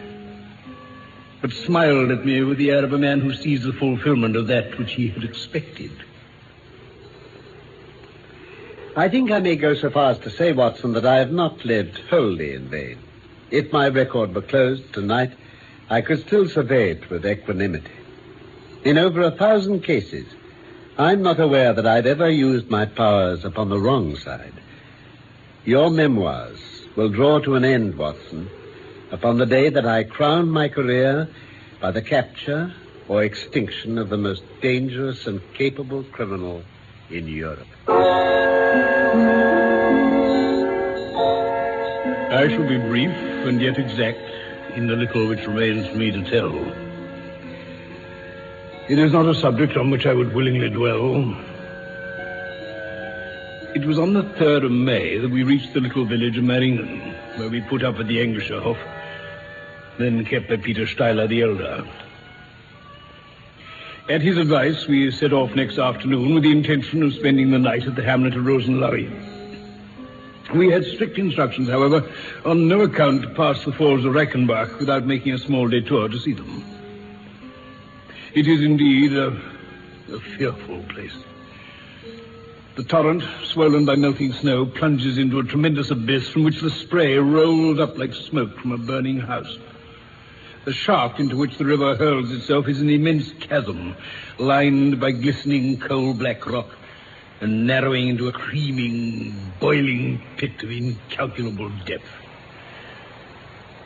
but 1.40 1.50
smiled 1.50 2.10
at 2.10 2.26
me 2.26 2.42
with 2.42 2.58
the 2.58 2.70
air 2.70 2.84
of 2.84 2.92
a 2.92 2.98
man 2.98 3.20
who 3.20 3.32
sees 3.32 3.62
the 3.62 3.72
fulfillment 3.72 4.36
of 4.36 4.48
that 4.48 4.78
which 4.78 4.92
he 4.92 5.08
had 5.08 5.24
expected. 5.24 5.92
I 8.94 9.08
think 9.08 9.30
I 9.30 9.38
may 9.38 9.56
go 9.56 9.74
so 9.74 9.88
far 9.88 10.10
as 10.10 10.18
to 10.20 10.30
say, 10.30 10.52
Watson, 10.52 10.92
that 10.92 11.06
I 11.06 11.18
have 11.18 11.32
not 11.32 11.64
lived 11.64 11.98
wholly 12.10 12.52
in 12.52 12.68
vain. 12.68 12.98
If 13.50 13.72
my 13.72 13.88
record 13.88 14.34
were 14.34 14.42
closed 14.42 14.92
tonight, 14.92 15.32
I 15.88 16.02
could 16.02 16.20
still 16.26 16.48
survey 16.48 16.90
it 16.90 17.08
with 17.08 17.24
equanimity. 17.24 17.92
In 18.84 18.98
over 18.98 19.22
a 19.22 19.30
thousand 19.30 19.84
cases, 19.84 20.26
I'm 21.00 21.22
not 21.22 21.38
aware 21.38 21.72
that 21.72 21.86
I've 21.86 22.06
ever 22.06 22.28
used 22.28 22.70
my 22.70 22.84
powers 22.84 23.44
upon 23.44 23.68
the 23.68 23.78
wrong 23.78 24.16
side. 24.16 24.54
Your 25.64 25.90
memoirs 25.90 26.58
will 26.96 27.08
draw 27.08 27.38
to 27.38 27.54
an 27.54 27.64
end, 27.64 27.96
Watson, 27.96 28.50
upon 29.12 29.38
the 29.38 29.46
day 29.46 29.68
that 29.68 29.86
I 29.86 30.02
crown 30.02 30.50
my 30.50 30.68
career 30.68 31.28
by 31.80 31.92
the 31.92 32.02
capture 32.02 32.74
or 33.06 33.22
extinction 33.22 33.96
of 33.96 34.08
the 34.08 34.16
most 34.16 34.42
dangerous 34.60 35.28
and 35.28 35.40
capable 35.54 36.02
criminal 36.02 36.64
in 37.10 37.28
Europe. 37.28 37.68
I 42.30 42.48
shall 42.48 42.68
be 42.68 42.78
brief 42.78 43.14
and 43.46 43.62
yet 43.62 43.78
exact 43.78 44.18
in 44.76 44.88
the 44.88 44.96
little 44.96 45.28
which 45.28 45.46
remains 45.46 45.86
for 45.86 45.94
me 45.94 46.10
to 46.10 46.28
tell. 46.28 46.87
It 48.88 48.98
is 48.98 49.12
not 49.12 49.26
a 49.26 49.34
subject 49.34 49.76
on 49.76 49.90
which 49.90 50.06
I 50.06 50.14
would 50.14 50.34
willingly 50.34 50.70
dwell. 50.70 51.36
It 53.74 53.84
was 53.84 53.98
on 53.98 54.14
the 54.14 54.22
3rd 54.22 54.64
of 54.64 54.72
May 54.72 55.18
that 55.18 55.30
we 55.30 55.42
reached 55.42 55.74
the 55.74 55.80
little 55.80 56.06
village 56.06 56.38
of 56.38 56.44
Meiringen, 56.44 57.14
where 57.36 57.50
we 57.50 57.60
put 57.60 57.82
up 57.82 57.98
at 57.98 58.08
the 58.08 58.16
Englischer 58.16 58.62
Hof, 58.62 58.78
then 59.98 60.24
kept 60.24 60.48
by 60.48 60.56
Peter 60.56 60.86
Steiler 60.86 61.28
the 61.28 61.42
elder. 61.42 61.86
At 64.08 64.22
his 64.22 64.38
advice, 64.38 64.86
we 64.88 65.10
set 65.10 65.34
off 65.34 65.54
next 65.54 65.78
afternoon 65.78 66.32
with 66.32 66.44
the 66.44 66.52
intention 66.52 67.02
of 67.02 67.12
spending 67.12 67.50
the 67.50 67.58
night 67.58 67.86
at 67.86 67.94
the 67.94 68.02
hamlet 68.02 68.36
of 68.36 68.44
Rosenlaui. 68.44 69.10
We 70.54 70.70
had 70.70 70.86
strict 70.86 71.18
instructions, 71.18 71.68
however, 71.68 72.10
on 72.46 72.68
no 72.68 72.80
account 72.80 73.20
to 73.20 73.28
pass 73.28 73.62
the 73.66 73.72
falls 73.72 74.06
of 74.06 74.14
Reichenbach 74.14 74.78
without 74.78 75.04
making 75.04 75.34
a 75.34 75.38
small 75.38 75.68
detour 75.68 76.08
to 76.08 76.18
see 76.18 76.32
them. 76.32 76.77
It 78.38 78.46
is 78.46 78.60
indeed 78.60 79.14
a, 79.14 79.36
a 80.12 80.20
fearful 80.20 80.84
place. 80.84 81.24
The 82.76 82.84
torrent, 82.84 83.24
swollen 83.42 83.84
by 83.84 83.96
melting 83.96 84.32
snow, 84.32 84.64
plunges 84.64 85.18
into 85.18 85.40
a 85.40 85.42
tremendous 85.42 85.90
abyss 85.90 86.28
from 86.28 86.44
which 86.44 86.60
the 86.60 86.70
spray 86.70 87.16
rolls 87.18 87.80
up 87.80 87.98
like 87.98 88.14
smoke 88.14 88.56
from 88.60 88.70
a 88.70 88.78
burning 88.78 89.18
house. 89.18 89.58
The 90.66 90.72
shaft 90.72 91.18
into 91.18 91.36
which 91.36 91.58
the 91.58 91.64
river 91.64 91.96
hurls 91.96 92.30
itself 92.30 92.68
is 92.68 92.80
an 92.80 92.90
immense 92.90 93.32
chasm, 93.40 93.96
lined 94.38 95.00
by 95.00 95.10
glistening 95.10 95.80
coal-black 95.80 96.46
rock 96.46 96.70
and 97.40 97.66
narrowing 97.66 98.06
into 98.06 98.28
a 98.28 98.32
creaming, 98.32 99.34
boiling 99.58 100.22
pit 100.36 100.62
of 100.62 100.70
incalculable 100.70 101.72
depth. 101.86 102.06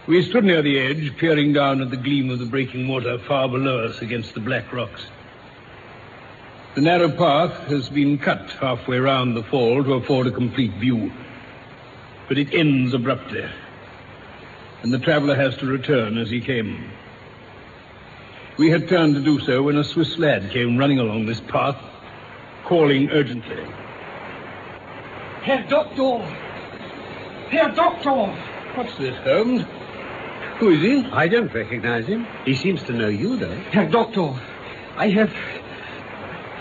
We 0.09 0.21
stood 0.23 0.43
near 0.43 0.63
the 0.63 0.81
edge, 0.81 1.17
peering 1.17 1.53
down 1.53 1.81
at 1.81 1.91
the 1.91 1.97
gleam 1.97 2.31
of 2.31 2.41
the 2.41 2.47
breaking 2.47 2.89
water 2.89 3.21
far 3.21 3.49
below 3.49 3.85
us 3.85 4.03
against 4.03 4.35
the 4.35 4.41
black 4.41 4.73
rocks. 4.73 5.07
The 6.75 6.81
narrow 6.81 7.09
path 7.09 7.69
has 7.69 7.89
been 7.89 8.19
cut 8.19 8.51
halfway 8.61 8.99
round 8.99 9.37
the 9.37 9.45
fall 9.45 9.85
to 9.85 9.95
afford 9.95 10.27
a 10.27 10.33
complete 10.33 10.73
view, 10.75 11.13
but 12.27 12.37
it 12.37 12.53
ends 12.53 12.95
abruptly, 12.95 13.49
and 14.83 14.93
the 14.93 14.99
traveler 14.99 15.37
has 15.37 15.57
to 15.59 15.67
return 15.67 16.19
as 16.19 16.31
he 16.31 16.41
came. 16.41 16.91
We 18.59 18.71
had 18.71 18.89
turned 18.89 19.15
to 19.15 19.23
do 19.23 19.39
so 19.39 19.63
when 19.63 19.77
a 19.77 19.85
Swiss 19.85 20.19
lad 20.19 20.51
came 20.51 20.79
running 20.79 20.99
along 20.99 21.27
this 21.27 21.41
path, 21.43 21.81
calling 22.65 23.09
urgently. 23.11 23.65
Herr 25.43 25.65
Doctor! 25.69 26.19
Herr 27.51 27.71
Doctor! 27.71 28.35
What's 28.75 28.97
this, 28.97 29.17
Holmes? 29.19 29.65
Who 30.63 30.71
is 30.71 30.81
he? 30.81 31.05
I 31.11 31.27
don't 31.27 31.53
recognize 31.53 32.07
him. 32.07 32.25
He 32.45 32.55
seems 32.55 32.85
to 32.85 32.93
know 32.93 33.09
you, 33.09 33.37
though. 33.37 33.53
Herr 33.73 33.91
Doctor, 33.91 34.33
I 34.97 35.09
have. 35.09 35.35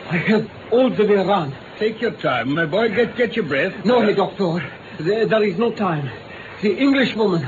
I 0.10 0.18
have 0.18 0.50
all 0.72 0.90
the 0.90 1.06
way 1.06 1.18
around. 1.18 1.56
Take 1.78 2.02
your 2.02 2.10
time, 2.10 2.56
my 2.56 2.66
boy. 2.66 2.90
Get 2.90 3.16
get 3.16 3.36
your 3.36 3.46
breath. 3.46 3.86
No, 3.86 4.02
Herr 4.02 4.16
Doctor, 4.16 4.68
there, 5.00 5.28
there 5.28 5.44
is 5.44 5.56
no 5.60 5.72
time. 5.72 6.10
The 6.64 6.76
Englishwoman, 6.76 7.48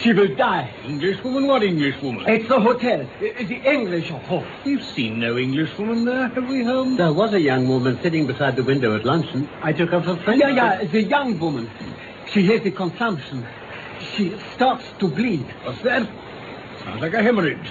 she 0.00 0.12
will 0.12 0.32
die. 0.36 0.72
Englishwoman? 0.84 1.48
What 1.48 1.64
Englishwoman? 1.64 2.24
It's 2.28 2.46
the 2.48 2.60
hotel, 2.60 3.04
the 3.18 3.60
English 3.76 4.10
Hof. 4.10 4.46
We've 4.64 4.84
seen 4.84 5.18
no 5.18 5.36
Englishwoman 5.36 6.04
there, 6.04 6.28
have 6.28 6.48
we, 6.48 6.62
Holmes? 6.62 6.98
There 6.98 7.12
was 7.12 7.32
a 7.32 7.40
young 7.40 7.66
woman 7.66 8.00
sitting 8.00 8.28
beside 8.28 8.54
the 8.54 8.62
window 8.62 8.94
at 8.94 9.04
luncheon. 9.04 9.48
I 9.60 9.72
took 9.72 9.90
her 9.90 10.00
for 10.00 10.14
friend. 10.18 10.40
Yeah, 10.40 10.50
yeah, 10.50 10.84
the 10.84 11.02
young 11.02 11.36
woman. 11.40 11.68
She 12.32 12.46
has 12.46 12.60
the 12.62 12.70
consumption. 12.70 13.44
She 14.16 14.36
starts 14.54 14.84
to 14.98 15.08
bleed. 15.08 15.46
What's 15.64 15.82
that? 15.82 16.08
Sounds 16.84 17.00
like 17.02 17.14
a 17.14 17.22
hemorrhage. 17.22 17.68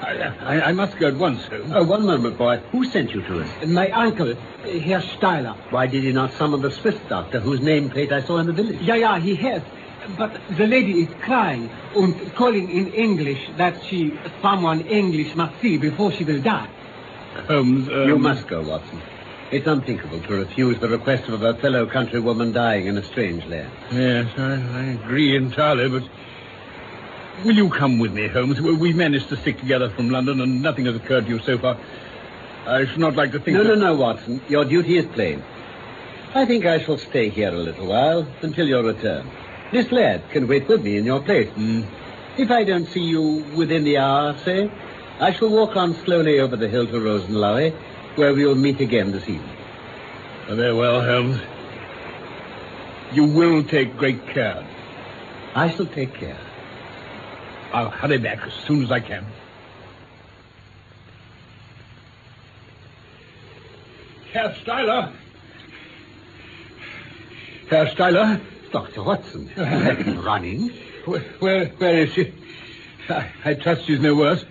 I, 0.00 0.34
I, 0.40 0.60
I 0.68 0.72
must 0.72 0.98
go 0.98 1.06
at 1.08 1.16
once, 1.16 1.46
Holmes. 1.46 1.72
Oh, 1.72 1.84
one 1.84 2.04
moment, 2.04 2.36
boy. 2.36 2.56
Who 2.72 2.84
sent 2.84 3.12
you 3.12 3.22
to 3.22 3.40
us? 3.42 3.66
My 3.66 3.88
uncle, 3.90 4.34
Herr 4.64 5.00
Steiler. 5.00 5.56
Why 5.70 5.86
did 5.86 6.02
he 6.02 6.12
not 6.12 6.32
summon 6.32 6.60
the 6.60 6.72
Swiss 6.72 6.96
doctor 7.08 7.38
whose 7.38 7.60
nameplate 7.60 8.10
I 8.10 8.22
saw 8.22 8.38
in 8.38 8.46
the 8.46 8.52
village? 8.52 8.80
Yeah, 8.80 8.96
yeah, 8.96 9.18
he 9.20 9.36
has. 9.36 9.62
But 10.18 10.40
the 10.50 10.66
lady 10.66 11.02
is 11.02 11.08
crying 11.20 11.70
and 11.94 12.34
calling 12.34 12.68
in 12.68 12.88
English 12.88 13.48
that 13.56 13.84
she, 13.84 14.18
someone 14.40 14.80
English 14.80 15.36
must 15.36 15.60
see 15.60 15.78
before 15.78 16.10
she 16.10 16.24
will 16.24 16.42
die. 16.42 16.68
Holmes, 17.46 17.88
um, 17.88 18.08
You 18.08 18.18
must 18.18 18.48
go, 18.48 18.62
Watson. 18.62 19.00
It's 19.52 19.66
unthinkable 19.66 20.20
to 20.22 20.34
refuse 20.34 20.78
the 20.80 20.88
request 20.88 21.28
of 21.28 21.42
a 21.42 21.54
fellow 21.54 21.84
countrywoman 21.86 22.54
dying 22.54 22.86
in 22.86 22.96
a 22.96 23.02
strange 23.04 23.44
land. 23.46 23.70
Yes, 23.92 24.26
I, 24.38 24.52
I 24.54 24.82
agree 24.94 25.36
entirely, 25.36 25.90
but 25.90 26.08
will 27.44 27.54
you 27.54 27.68
come 27.68 27.98
with 27.98 28.12
me, 28.14 28.28
Holmes? 28.28 28.60
We- 28.62 28.74
We've 28.74 28.96
managed 28.96 29.28
to 29.28 29.36
stick 29.36 29.58
together 29.58 29.90
from 29.90 30.08
London, 30.08 30.40
and 30.40 30.62
nothing 30.62 30.86
has 30.86 30.96
occurred 30.96 31.26
to 31.26 31.30
you 31.34 31.38
so 31.40 31.58
far. 31.58 31.76
I 32.66 32.86
should 32.86 32.98
not 32.98 33.14
like 33.14 33.32
to 33.32 33.40
think. 33.40 33.58
No, 33.58 33.64
that... 33.64 33.76
no, 33.76 33.92
no, 33.92 34.00
Watson. 34.00 34.40
Your 34.48 34.64
duty 34.64 34.96
is 34.96 35.04
plain. 35.06 35.42
I 36.34 36.46
think 36.46 36.64
I 36.64 36.78
shall 36.82 36.96
stay 36.96 37.28
here 37.28 37.50
a 37.50 37.58
little 37.58 37.86
while 37.88 38.26
until 38.40 38.66
your 38.66 38.82
return. 38.82 39.28
This 39.70 39.92
lad 39.92 40.22
can 40.30 40.48
wait 40.48 40.66
with 40.66 40.82
me 40.82 40.96
in 40.96 41.04
your 41.04 41.20
place. 41.20 41.50
Hmm. 41.50 41.82
If 42.38 42.50
I 42.50 42.64
don't 42.64 42.86
see 42.86 43.02
you 43.02 43.44
within 43.54 43.84
the 43.84 43.98
hour, 43.98 44.34
say, 44.38 44.70
I 45.20 45.32
shall 45.34 45.50
walk 45.50 45.76
on 45.76 45.92
slowly 46.06 46.40
over 46.40 46.56
the 46.56 46.68
hill 46.68 46.86
to 46.86 46.92
Rosenlaui, 46.94 47.76
where 48.16 48.34
we 48.34 48.44
will 48.44 48.54
meet 48.54 48.80
again 48.80 49.12
this 49.12 49.28
evening. 49.28 49.56
Very 50.48 50.74
well, 50.74 51.00
Holmes. 51.00 51.40
You 53.12 53.24
will 53.24 53.62
take 53.62 53.96
great 53.96 54.26
care. 54.28 54.66
I 55.54 55.70
shall 55.70 55.86
take 55.86 56.14
care. 56.14 56.38
I'll 57.72 57.90
hurry 57.90 58.18
back 58.18 58.46
as 58.46 58.52
soon 58.66 58.82
as 58.82 58.90
I 58.90 59.00
can. 59.00 59.24
Herr 64.32 64.54
Steiler. 64.64 65.12
Herr 67.68 67.86
Steiler. 67.86 68.40
Dr. 68.72 69.02
Watson, 69.02 69.50
running. 70.24 70.70
Where, 71.04 71.20
where, 71.40 71.66
where 71.66 71.98
is 71.98 72.12
she? 72.14 72.32
I, 73.10 73.30
I 73.44 73.54
trust 73.54 73.84
she's 73.84 74.00
no 74.00 74.14
worse. 74.14 74.44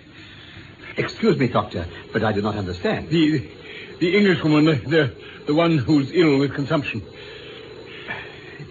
Excuse 1.01 1.35
me, 1.37 1.47
Doctor, 1.47 1.87
but 2.13 2.23
I 2.23 2.31
do 2.31 2.41
not 2.43 2.55
understand. 2.55 3.09
The, 3.09 3.49
the 3.99 4.15
Englishwoman, 4.17 4.65
the, 4.65 4.75
the, 4.75 5.15
the 5.47 5.55
one 5.55 5.79
who's 5.79 6.11
ill 6.11 6.37
with 6.37 6.53
consumption. 6.53 7.01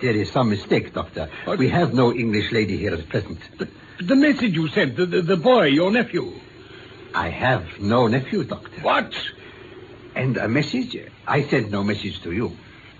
There 0.01 0.15
is 0.15 0.31
some 0.31 0.49
mistake, 0.49 0.95
Doctor. 0.95 1.29
We 1.59 1.69
have 1.71 1.93
no 1.93 2.13
English 2.13 2.53
lady 2.53 2.77
here 2.77 2.95
at 2.95 3.09
present. 3.09 3.41
The, 3.59 3.69
the 4.01 4.15
message 4.15 4.55
you 4.55 4.69
sent, 4.69 4.97
the, 4.97 5.07
the, 5.07 5.23
the 5.23 5.37
boy, 5.37 5.65
your 5.65 5.91
nephew. 5.91 6.33
I 7.15 7.31
have 7.31 7.81
no 7.81 8.07
nephew, 8.07 8.45
Doctor. 8.45 8.81
What? 8.83 9.13
And 10.15 10.37
a 10.37 10.49
message? 10.49 10.97
I 11.27 11.43
sent 11.43 11.71
no 11.73 11.83
message 11.83 12.23
to 12.23 12.31
you. 12.33 12.57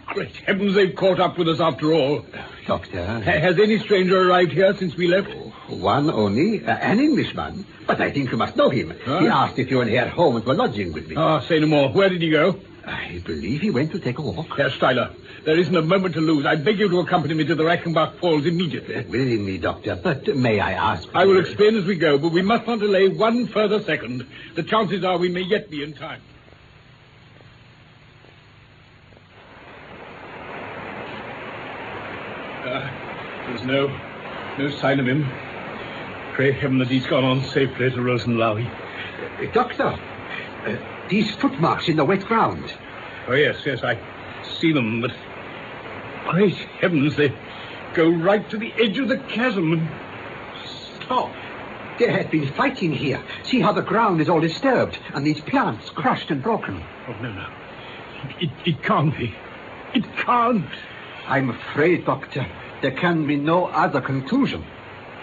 Great 0.07 0.35
heavens, 0.39 0.75
they've 0.75 0.95
caught 0.95 1.21
up 1.21 1.39
with 1.39 1.49
us 1.49 1.61
after 1.61 1.93
all. 1.93 2.27
Doctor. 2.67 3.07
Ha- 3.07 3.21
has 3.21 3.61
any 3.61 3.79
stranger 3.79 4.29
arrived 4.29 4.51
here 4.51 4.75
since 4.77 4.97
we 4.97 5.07
left? 5.07 5.31
One 5.71 6.11
only, 6.11 6.65
uh, 6.65 6.77
an 6.77 7.01
Englishman. 7.01 7.65
But 7.87 8.01
I 8.01 8.11
think 8.11 8.31
you 8.31 8.37
must 8.37 8.57
know 8.57 8.71
him. 8.71 8.93
Huh? 9.05 9.21
He 9.21 9.29
asked 9.29 9.59
if 9.59 9.71
you 9.71 9.81
and 9.81 9.91
Herr 9.91 10.09
Holmes 10.09 10.45
were 10.45 10.55
lodging 10.55 10.93
with 10.93 11.09
me. 11.09 11.17
Ah, 11.17 11.41
say 11.41 11.59
no 11.61 11.67
more. 11.67 11.91
Where 11.91 12.09
did 12.09 12.23
he 12.23 12.31
go? 12.31 12.59
I 12.87 13.23
believe 13.25 13.61
he 13.61 13.71
went 13.71 13.93
to 13.93 13.99
take 13.99 14.19
a 14.19 14.23
walk. 14.23 14.57
Herr 14.57 14.71
Steiler, 14.71 15.15
there 15.45 15.59
isn't 15.59 15.77
a 15.77 15.83
moment 15.83 16.15
to 16.15 16.21
lose. 16.21 16.45
I 16.47 16.57
beg 16.57 16.79
you 16.79 16.89
to 16.89 17.01
accompany 17.01 17.35
me 17.35 17.45
to 17.45 17.55
the 17.55 17.63
Reichenbach 17.63 18.19
Falls 18.19 18.47
immediately. 18.47 19.05
Willingly, 19.09 19.59
Doctor. 19.59 19.97
But 20.03 20.27
may 20.37 20.61
I 20.61 20.73
ask... 20.73 21.09
I 21.15 21.25
will 21.25 21.39
explain 21.39 21.77
as 21.77 21.85
we 21.85 21.97
go, 21.97 22.19
but 22.19 22.33
we 22.33 22.43
must 22.43 22.67
not 22.67 22.81
delay 22.81 23.09
one 23.09 23.47
further 23.47 23.83
second. 23.83 24.27
The 24.55 24.63
chances 24.63 25.05
are 25.05 25.19
we 25.19 25.29
may 25.29 25.43
yet 25.43 25.71
be 25.71 25.83
in 25.83 25.93
time. 25.93 26.23
Uh, 32.65 33.47
there's 33.47 33.63
no, 33.63 33.89
no 34.59 34.71
sign 34.71 35.01
of 35.01 35.07
him. 35.07 35.27
Pray 36.35 36.53
heaven 36.53 36.79
that 36.79 36.89
he's 36.89 37.07
gone 37.07 37.25
on 37.25 37.45
safely 37.45 37.91
to 37.91 37.97
Rosenlaui. 37.97 38.67
Uh, 38.69 39.53
doctor, 39.53 39.99
uh, 40.67 40.77
these 41.09 41.35
footmarks 41.37 41.89
in 41.89 41.97
the 41.97 42.05
wet 42.05 42.25
ground. 42.25 42.73
Oh, 43.27 43.35
yes, 43.35 43.57
yes, 43.67 43.83
I 43.83 43.99
see 44.61 44.73
them, 44.73 45.01
but 45.01 45.13
great 46.29 46.55
heavens, 46.55 47.17
they 47.17 47.35
go 47.95 48.09
right 48.09 48.49
to 48.51 48.59
the 48.59 48.73
edge 48.75 48.99
of 48.99 49.09
the 49.09 49.19
chasm 49.19 49.73
and 49.73 49.89
stop. 51.03 51.33
There 51.99 52.11
had 52.11 52.31
been 52.31 52.53
fighting 52.55 52.93
here. 52.93 53.23
See 53.45 53.61
how 53.61 53.73
the 53.73 53.83
ground 53.83 54.21
is 54.21 54.29
all 54.29 54.41
disturbed 54.41 54.99
and 55.13 55.27
these 55.27 55.41
plants 55.41 55.91
crushed 55.91 56.31
and 56.31 56.43
broken. 56.43 56.83
Oh, 57.09 57.13
no, 57.21 57.33
no. 57.33 57.47
It, 58.41 58.51
it 58.65 58.83
can't 58.83 59.17
be. 59.17 59.35
It 59.95 60.05
can't. 60.17 60.65
I'm 61.27 61.51
afraid, 61.51 62.07
Doctor, 62.07 62.47
there 62.81 62.93
can 62.93 63.27
be 63.27 63.37
no 63.37 63.67
other 63.67 64.01
conclusion. 64.01 64.65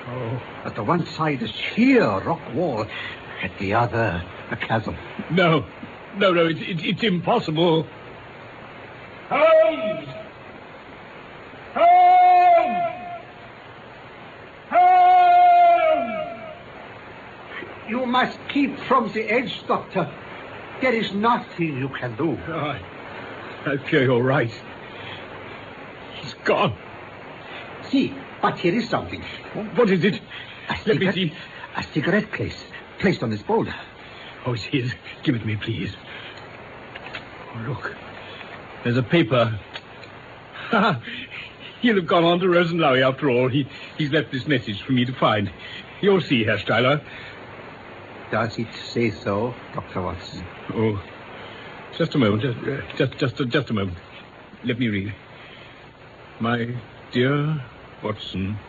Oh, 0.09 0.41
At 0.65 0.75
the 0.75 0.83
one 0.83 1.05
side, 1.05 1.43
a 1.43 1.47
sheer 1.47 2.05
rock 2.05 2.39
wall. 2.53 2.85
At 3.43 3.57
the 3.59 3.73
other, 3.73 4.23
a 4.51 4.55
chasm. 4.55 4.95
no. 5.31 5.65
No, 6.15 6.31
no, 6.33 6.45
it, 6.47 6.57
it, 6.57 6.83
it's 6.83 7.03
impossible. 7.03 7.85
Holmes! 9.29 10.07
Holmes! 11.75 13.23
Holmes! 14.71 16.43
You 17.89 18.05
must 18.07 18.39
keep 18.49 18.79
from 18.87 19.11
the 19.11 19.29
edge, 19.29 19.61
Doctor. 19.67 20.11
There 20.81 20.93
is 20.93 21.11
nothing 21.13 21.77
you 21.77 21.89
can 21.89 22.15
do. 22.15 22.37
Oh, 22.47 22.53
I, 22.53 22.81
I 23.65 23.77
fear 23.89 24.03
you're 24.05 24.23
right. 24.23 24.51
He's 26.21 26.33
gone. 26.45 26.73
See, 27.89 28.13
but 28.41 28.59
here 28.59 28.73
is 28.73 28.89
something. 28.89 29.21
What 29.75 29.89
is 29.89 30.03
it? 30.03 30.21
A 30.69 30.75
Let 30.85 30.97
me 30.97 31.11
see. 31.11 31.33
A 31.75 31.83
cigarette 31.83 32.31
case 32.33 32.57
placed 32.99 33.23
on 33.23 33.29
this 33.29 33.43
boulder. 33.43 33.75
Oh, 34.45 34.53
it's 34.53 34.63
his. 34.63 34.93
Give 35.23 35.35
it 35.35 35.39
to 35.39 35.45
me, 35.45 35.55
please. 35.55 35.93
Oh, 37.53 37.65
look. 37.67 37.95
There's 38.83 38.97
a 38.97 39.03
paper. 39.03 39.59
He'll 41.81 41.95
have 41.95 42.07
gone 42.07 42.23
on 42.23 42.39
to 42.39 42.45
Rosenlaui 42.47 43.07
after 43.07 43.29
all. 43.29 43.49
He, 43.49 43.67
he's 43.97 44.11
left 44.11 44.31
this 44.31 44.47
message 44.47 44.81
for 44.81 44.93
me 44.93 45.05
to 45.05 45.13
find. 45.13 45.51
You'll 46.01 46.21
see, 46.21 46.43
Herr 46.43 46.57
Steiler. 46.57 47.03
Does 48.31 48.57
it 48.57 48.67
say 48.73 49.11
so, 49.11 49.53
Dr. 49.73 50.01
Watson? 50.01 50.43
Oh, 50.73 51.01
just 51.97 52.15
a 52.15 52.17
moment. 52.17 52.41
Just, 52.97 53.17
just, 53.17 53.37
just, 53.37 53.49
just 53.49 53.69
a 53.69 53.73
moment. 53.73 53.97
Let 54.63 54.79
me 54.79 54.87
read. 54.87 55.13
My 56.39 56.75
dear 57.11 57.63
Watson, 58.03 58.59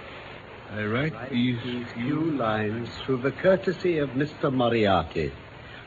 I 0.73 0.85
write 0.85 1.31
these 1.31 1.59
few 1.93 2.31
lines 2.33 2.88
through 3.05 3.19
the 3.19 3.31
courtesy 3.31 3.99
of 3.99 4.11
Mr. 4.11 4.53
Moriarty, 4.53 5.33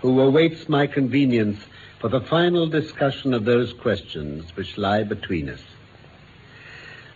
who 0.01 0.19
awaits 0.21 0.69
my 0.69 0.85
convenience 0.85 1.59
for 1.99 2.09
the 2.09 2.21
final 2.21 2.67
discussion 2.67 3.33
of 3.33 3.45
those 3.45 3.73
questions 3.73 4.55
which 4.55 4.77
lie 4.77 5.03
between 5.03 5.49
us. 5.49 5.61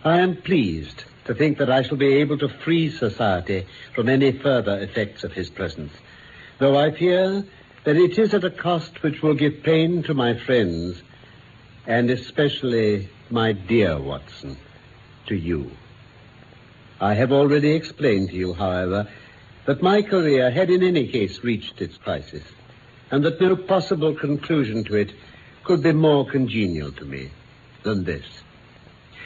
I 0.04 0.18
am 0.18 0.36
pleased 0.42 1.04
to 1.26 1.34
think 1.34 1.58
that 1.58 1.70
I 1.70 1.82
shall 1.82 1.96
be 1.96 2.14
able 2.14 2.38
to 2.38 2.48
free 2.48 2.90
society 2.90 3.66
from 3.94 4.08
any 4.08 4.32
further 4.32 4.78
effects 4.80 5.22
of 5.22 5.32
his 5.32 5.48
presence, 5.48 5.92
though 6.58 6.76
I 6.76 6.90
fear 6.90 7.44
that 7.84 7.96
it 7.96 8.18
is 8.18 8.34
at 8.34 8.44
a 8.44 8.50
cost 8.50 9.02
which 9.04 9.22
will 9.22 9.34
give 9.34 9.62
pain 9.62 10.02
to 10.04 10.14
my 10.14 10.36
friends, 10.36 11.02
and 11.86 12.10
especially 12.10 13.08
my 13.30 13.52
dear 13.52 14.00
Watson, 14.00 14.56
to 15.26 15.36
you. 15.36 15.70
I 17.00 17.14
have 17.14 17.30
already 17.30 17.72
explained 17.72 18.30
to 18.30 18.36
you, 18.36 18.54
however, 18.54 19.08
that 19.66 19.82
my 19.82 20.00
career 20.00 20.50
had 20.50 20.70
in 20.70 20.82
any 20.82 21.08
case 21.08 21.44
reached 21.44 21.82
its 21.82 21.98
crisis, 21.98 22.42
and 23.10 23.24
that 23.24 23.40
no 23.40 23.54
possible 23.54 24.14
conclusion 24.14 24.84
to 24.84 24.94
it 24.96 25.12
could 25.64 25.82
be 25.82 25.92
more 25.92 26.26
congenial 26.26 26.92
to 26.92 27.04
me 27.04 27.30
than 27.82 28.04
this. 28.04 28.24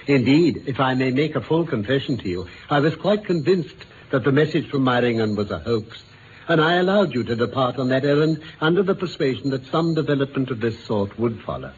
Indeed, 0.07 0.65
if 0.67 0.81
I 0.81 0.95
may 0.95 1.11
make 1.13 1.37
a 1.37 1.41
full 1.41 1.65
confession 1.65 2.17
to 2.19 2.29
you, 2.29 2.49
I 2.69 2.81
was 2.81 2.97
quite 2.97 3.25
convinced 3.25 3.77
that 4.11 4.25
the 4.25 4.33
message 4.33 4.69
from 4.69 4.85
Meiringen 4.85 5.37
was 5.37 5.51
a 5.53 5.61
hoax, 5.61 6.03
and 6.49 6.61
I 6.61 6.77
allowed 6.77 7.15
you 7.15 7.23
to 7.23 7.37
depart 7.37 7.79
on 7.79 7.91
that 7.91 8.05
errand 8.05 8.43
under 8.61 8.83
the 8.83 8.97
persuasion 8.97 9.51
that 9.51 9.67
some 9.67 9.95
development 9.95 10.51
of 10.51 10.61
this 10.61 10.83
sort 10.85 11.17
would 11.21 11.41
follow. 11.43 11.73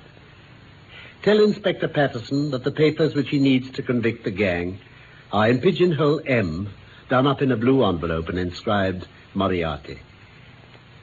Tell 1.23 1.43
Inspector 1.43 1.87
Patterson 1.89 2.51
that 2.53 2.65
the 2.65 2.71
papers 2.71 3.15
which 3.15 3.29
he 3.29 3.39
needs 3.39 3.71
to 3.73 3.83
convict 3.83 4.25
the 4.25 4.31
gang 4.31 4.79
are 5.33 5.49
in 5.49 5.61
pigeonhole 5.61 6.21
M, 6.27 6.69
done 7.09 7.27
up 7.27 7.41
in 7.41 7.51
a 7.51 7.57
blue 7.57 7.85
envelope 7.85 8.29
and 8.29 8.39
inscribed 8.39 9.07
Moriarty. 9.35 9.99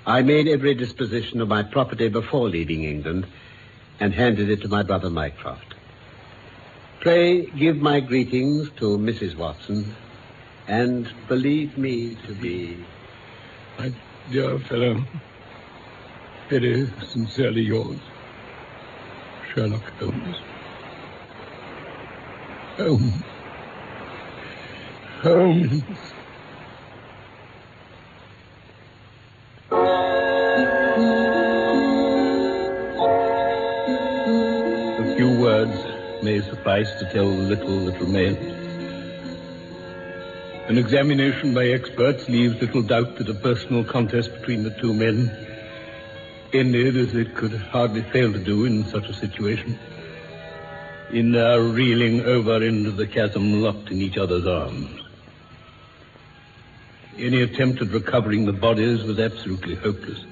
I 0.06 0.22
made 0.22 0.48
every 0.48 0.76
disposition 0.76 1.42
of 1.42 1.48
my 1.48 1.64
property 1.64 2.10
before 2.10 2.48
leaving 2.48 2.84
England 2.84 3.28
and 4.00 4.14
handed 4.14 4.50
it 4.50 4.62
to 4.62 4.68
my 4.68 4.84
brother 4.84 5.10
Mycroft. 5.10 5.76
Pray 7.02 7.46
give 7.46 7.78
my 7.78 8.00
greetings 8.00 8.70
to 8.78 8.98
Mrs. 8.98 9.36
Watson 9.36 9.96
and 10.68 11.12
believe 11.28 11.78
me 11.78 12.16
to 12.28 12.34
be. 12.34 12.78
My 13.78 13.92
dear 14.32 14.60
fellow, 14.60 15.04
very 16.50 16.92
sincerely 17.08 17.62
yours, 17.62 18.00
Sherlock 19.54 19.92
Holmes. 20.00 20.38
Holmes. 22.78 23.29
Holmes. 25.22 25.84
A 29.70 29.76
few 35.18 35.42
words 35.42 35.76
may 36.24 36.40
suffice 36.40 36.90
to 37.00 37.10
tell 37.12 37.30
the 37.30 37.44
little 37.44 37.86
that 37.88 38.00
remains. 38.00 38.38
An 40.70 40.78
examination 40.78 41.54
by 41.54 41.68
experts 41.68 42.30
leaves 42.30 42.62
little 42.62 42.82
doubt 42.82 43.18
that 43.18 43.28
a 43.28 43.34
personal 43.34 43.84
contest 43.84 44.32
between 44.40 44.64
the 44.64 44.72
two 44.80 44.94
men 44.94 45.30
ended 46.54 46.96
as 46.96 47.14
it 47.14 47.36
could 47.36 47.54
hardly 47.54 48.04
fail 48.04 48.32
to 48.32 48.40
do 48.40 48.64
in 48.64 48.86
such 48.86 49.10
a 49.10 49.14
situation. 49.14 49.78
in 51.12 51.32
their 51.32 51.62
reeling 51.62 52.22
over 52.22 52.64
into 52.64 52.92
the 52.92 53.08
chasm 53.08 53.62
locked 53.62 53.90
in 53.90 54.02
each 54.02 54.18
other's 54.18 54.46
arms. 54.46 54.99
Any 57.20 57.42
attempt 57.42 57.82
at 57.82 57.90
recovering 57.90 58.46
the 58.46 58.54
bodies 58.54 59.04
was 59.04 59.20
absolutely 59.20 59.76
hopeless. 59.76 60.24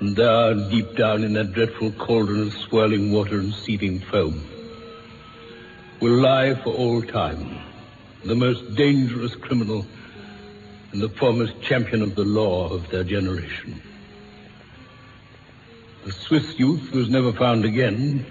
And 0.00 0.16
there, 0.16 0.54
deep 0.70 0.96
down 0.96 1.24
in 1.24 1.34
that 1.34 1.52
dreadful 1.52 1.92
cauldron 1.92 2.40
of 2.40 2.54
swirling 2.54 3.12
water 3.12 3.38
and 3.38 3.52
seething 3.52 4.00
foam, 4.00 4.42
will 6.00 6.22
lie 6.22 6.54
for 6.54 6.70
all 6.70 7.02
time 7.02 7.58
the 8.24 8.34
most 8.34 8.76
dangerous 8.76 9.34
criminal 9.34 9.86
and 10.92 11.02
the 11.02 11.10
foremost 11.10 11.60
champion 11.60 12.00
of 12.00 12.14
the 12.14 12.24
law 12.24 12.70
of 12.70 12.88
their 12.88 13.04
generation. 13.04 13.82
The 16.06 16.12
Swiss 16.12 16.58
youth 16.58 16.92
was 16.92 17.10
never 17.10 17.34
found 17.34 17.66
again, 17.66 18.24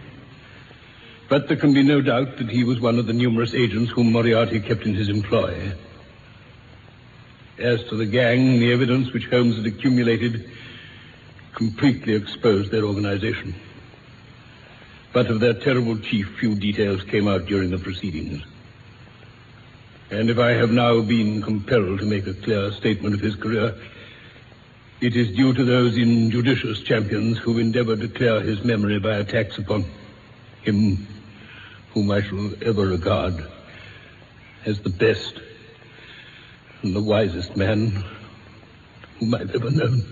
but 1.29 1.47
there 1.49 1.57
can 1.57 1.75
be 1.75 1.83
no 1.83 2.01
doubt 2.01 2.37
that 2.37 2.49
he 2.49 2.63
was 2.63 2.79
one 2.79 2.97
of 2.97 3.05
the 3.05 3.13
numerous 3.13 3.53
agents 3.53 3.91
whom 3.91 4.11
Moriarty 4.11 4.59
kept 4.59 4.87
in 4.87 4.95
his 4.95 5.09
employ. 5.09 5.73
As 7.57 7.83
to 7.85 7.95
the 7.95 8.05
gang, 8.05 8.59
the 8.59 8.73
evidence 8.73 9.13
which 9.13 9.27
Holmes 9.27 9.55
had 9.55 9.65
accumulated 9.65 10.49
completely 11.53 12.13
exposed 12.13 12.69
their 12.71 12.83
organization. 12.83 13.55
But 15.13 15.27
of 15.27 15.39
their 15.39 15.53
terrible 15.53 15.97
chief, 15.97 16.27
few 16.37 16.55
details 16.55 17.03
came 17.03 17.29
out 17.29 17.45
during 17.45 17.69
the 17.69 17.77
proceedings. 17.77 18.43
And 20.11 20.29
if 20.29 20.37
I 20.37 20.51
have 20.51 20.71
now 20.71 21.01
been 21.01 21.41
compelled 21.41 21.99
to 21.99 22.05
make 22.05 22.27
a 22.27 22.33
clear 22.33 22.71
statement 22.73 23.15
of 23.15 23.21
his 23.21 23.35
career, 23.35 23.73
it 24.99 25.15
is 25.15 25.35
due 25.35 25.53
to 25.53 25.63
those 25.63 25.97
injudicious 25.97 26.81
champions 26.81 27.37
who 27.37 27.57
endeavored 27.57 28.01
to 28.01 28.09
clear 28.09 28.41
his 28.41 28.63
memory 28.65 28.99
by 28.99 29.15
attacks 29.15 29.57
upon 29.57 29.85
him 30.61 31.07
whom 31.93 32.11
I 32.11 32.21
shall 32.21 32.51
ever 32.61 32.85
regard 32.87 33.45
as 34.65 34.81
the 34.81 34.89
best 34.89 35.39
and 36.81 36.95
the 36.95 37.01
wisest 37.01 37.55
man 37.55 38.03
whom 39.19 39.35
I've 39.35 39.53
ever 39.55 39.71
known. 39.71 40.03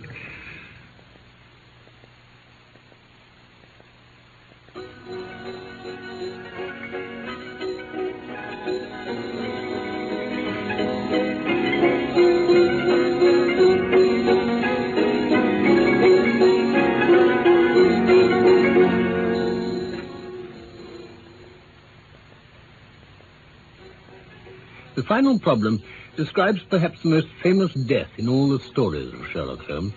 The 24.96 25.04
final 25.04 25.40
problem 25.40 25.84
describes 26.16 26.62
perhaps 26.70 27.02
the 27.02 27.10
most 27.10 27.28
famous 27.42 27.74
death 27.74 28.10
in 28.18 28.30
all 28.30 28.48
the 28.48 28.60
stories 28.60 29.14
of 29.14 29.28
Sherlock 29.28 29.66
Holmes. 29.66 29.94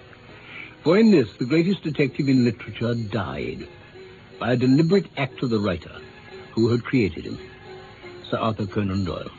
For 0.82 0.98
in 0.98 1.10
this, 1.10 1.28
the 1.36 1.44
greatest 1.44 1.82
detective 1.82 2.28
in 2.28 2.44
literature 2.44 2.94
died 2.94 3.66
by 4.38 4.52
a 4.52 4.56
deliberate 4.56 5.06
act 5.16 5.42
of 5.42 5.50
the 5.50 5.58
writer 5.58 6.00
who 6.52 6.68
had 6.68 6.84
created 6.84 7.24
him, 7.24 7.38
Sir 8.30 8.38
Arthur 8.38 8.66
Conan 8.66 9.04
Doyle. 9.04 9.30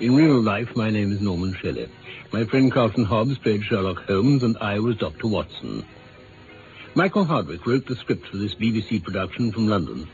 In 0.00 0.14
real 0.14 0.40
life, 0.40 0.76
my 0.76 0.90
name 0.90 1.12
is 1.12 1.20
Norman 1.20 1.54
Shelley. 1.54 1.88
My 2.32 2.44
friend 2.44 2.70
Carlton 2.70 3.04
Hobbs 3.04 3.38
played 3.38 3.64
Sherlock 3.64 4.04
Holmes, 4.04 4.42
and 4.42 4.56
I 4.58 4.78
was 4.78 4.96
Dr. 4.96 5.28
Watson. 5.28 5.84
Michael 6.94 7.24
Hardwick 7.24 7.66
wrote 7.66 7.86
the 7.86 7.96
script 7.96 8.26
for 8.28 8.36
this 8.36 8.54
BBC 8.54 9.02
production 9.02 9.52
from 9.52 9.68
London. 9.68 10.08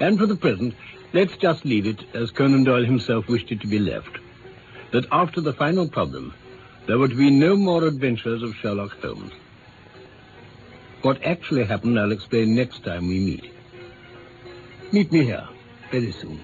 And 0.00 0.18
for 0.18 0.26
the 0.26 0.36
present, 0.36 0.74
let's 1.12 1.36
just 1.36 1.64
leave 1.64 1.86
it 1.86 2.04
as 2.14 2.30
Conan 2.30 2.64
Doyle 2.64 2.84
himself 2.84 3.28
wished 3.28 3.50
it 3.52 3.60
to 3.60 3.66
be 3.66 3.78
left. 3.78 4.18
That 4.92 5.06
after 5.12 5.40
the 5.40 5.52
final 5.52 5.88
problem, 5.88 6.34
there 6.86 6.98
were 6.98 7.08
to 7.08 7.14
be 7.14 7.30
no 7.30 7.56
more 7.56 7.84
adventures 7.84 8.42
of 8.42 8.54
Sherlock 8.56 8.98
Holmes. 9.00 9.32
What 11.02 11.22
actually 11.22 11.64
happened, 11.64 11.98
I'll 11.98 12.12
explain 12.12 12.54
next 12.54 12.84
time 12.84 13.08
we 13.08 13.20
meet. 13.20 13.52
Meet 14.90 15.12
me 15.12 15.24
here, 15.24 15.46
very 15.90 16.12
soon. 16.12 16.40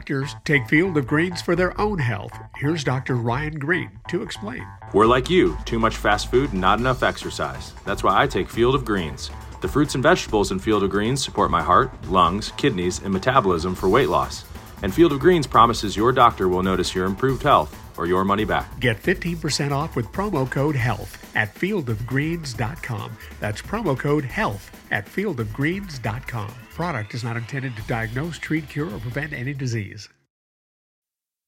Doctors 0.00 0.34
take 0.46 0.66
Field 0.66 0.96
of 0.96 1.06
Greens 1.06 1.42
for 1.42 1.54
their 1.54 1.78
own 1.78 1.98
health. 1.98 2.32
Here's 2.56 2.82
Dr. 2.82 3.16
Ryan 3.16 3.58
Green 3.58 3.90
to 4.08 4.22
explain. 4.22 4.66
We're 4.94 5.04
like 5.04 5.28
you, 5.28 5.58
too 5.66 5.78
much 5.78 5.98
fast 5.98 6.30
food 6.30 6.54
not 6.54 6.78
enough 6.78 7.02
exercise. 7.02 7.74
That's 7.84 8.02
why 8.02 8.22
I 8.22 8.26
take 8.26 8.48
Field 8.48 8.74
of 8.74 8.86
Greens. 8.86 9.30
The 9.60 9.68
fruits 9.68 9.94
and 9.94 10.02
vegetables 10.02 10.52
in 10.52 10.58
Field 10.58 10.84
of 10.84 10.88
Greens 10.88 11.22
support 11.22 11.50
my 11.50 11.60
heart, 11.60 11.92
lungs, 12.08 12.50
kidneys, 12.56 13.02
and 13.02 13.12
metabolism 13.12 13.74
for 13.74 13.90
weight 13.90 14.08
loss. 14.08 14.46
And 14.82 14.94
Field 14.94 15.12
of 15.12 15.20
Greens 15.20 15.46
promises 15.46 15.98
your 15.98 16.12
doctor 16.12 16.48
will 16.48 16.62
notice 16.62 16.94
your 16.94 17.04
improved 17.04 17.42
health 17.42 17.76
or 18.00 18.06
your 18.06 18.24
money 18.24 18.44
back. 18.44 18.80
Get 18.80 19.00
15% 19.00 19.72
off 19.72 19.94
with 19.94 20.06
promo 20.06 20.50
code 20.50 20.74
HEALTH 20.74 21.36
at 21.36 21.54
fieldofgreens.com. 21.54 23.16
That's 23.38 23.62
promo 23.62 23.98
code 23.98 24.24
HEALTH 24.24 24.70
at 24.90 25.06
fieldofgreens.com. 25.06 26.50
Product 26.74 27.14
is 27.14 27.22
not 27.22 27.36
intended 27.36 27.76
to 27.76 27.82
diagnose, 27.82 28.38
treat, 28.38 28.68
cure, 28.68 28.86
or 28.86 28.98
prevent 28.98 29.34
any 29.34 29.52
disease. 29.52 30.08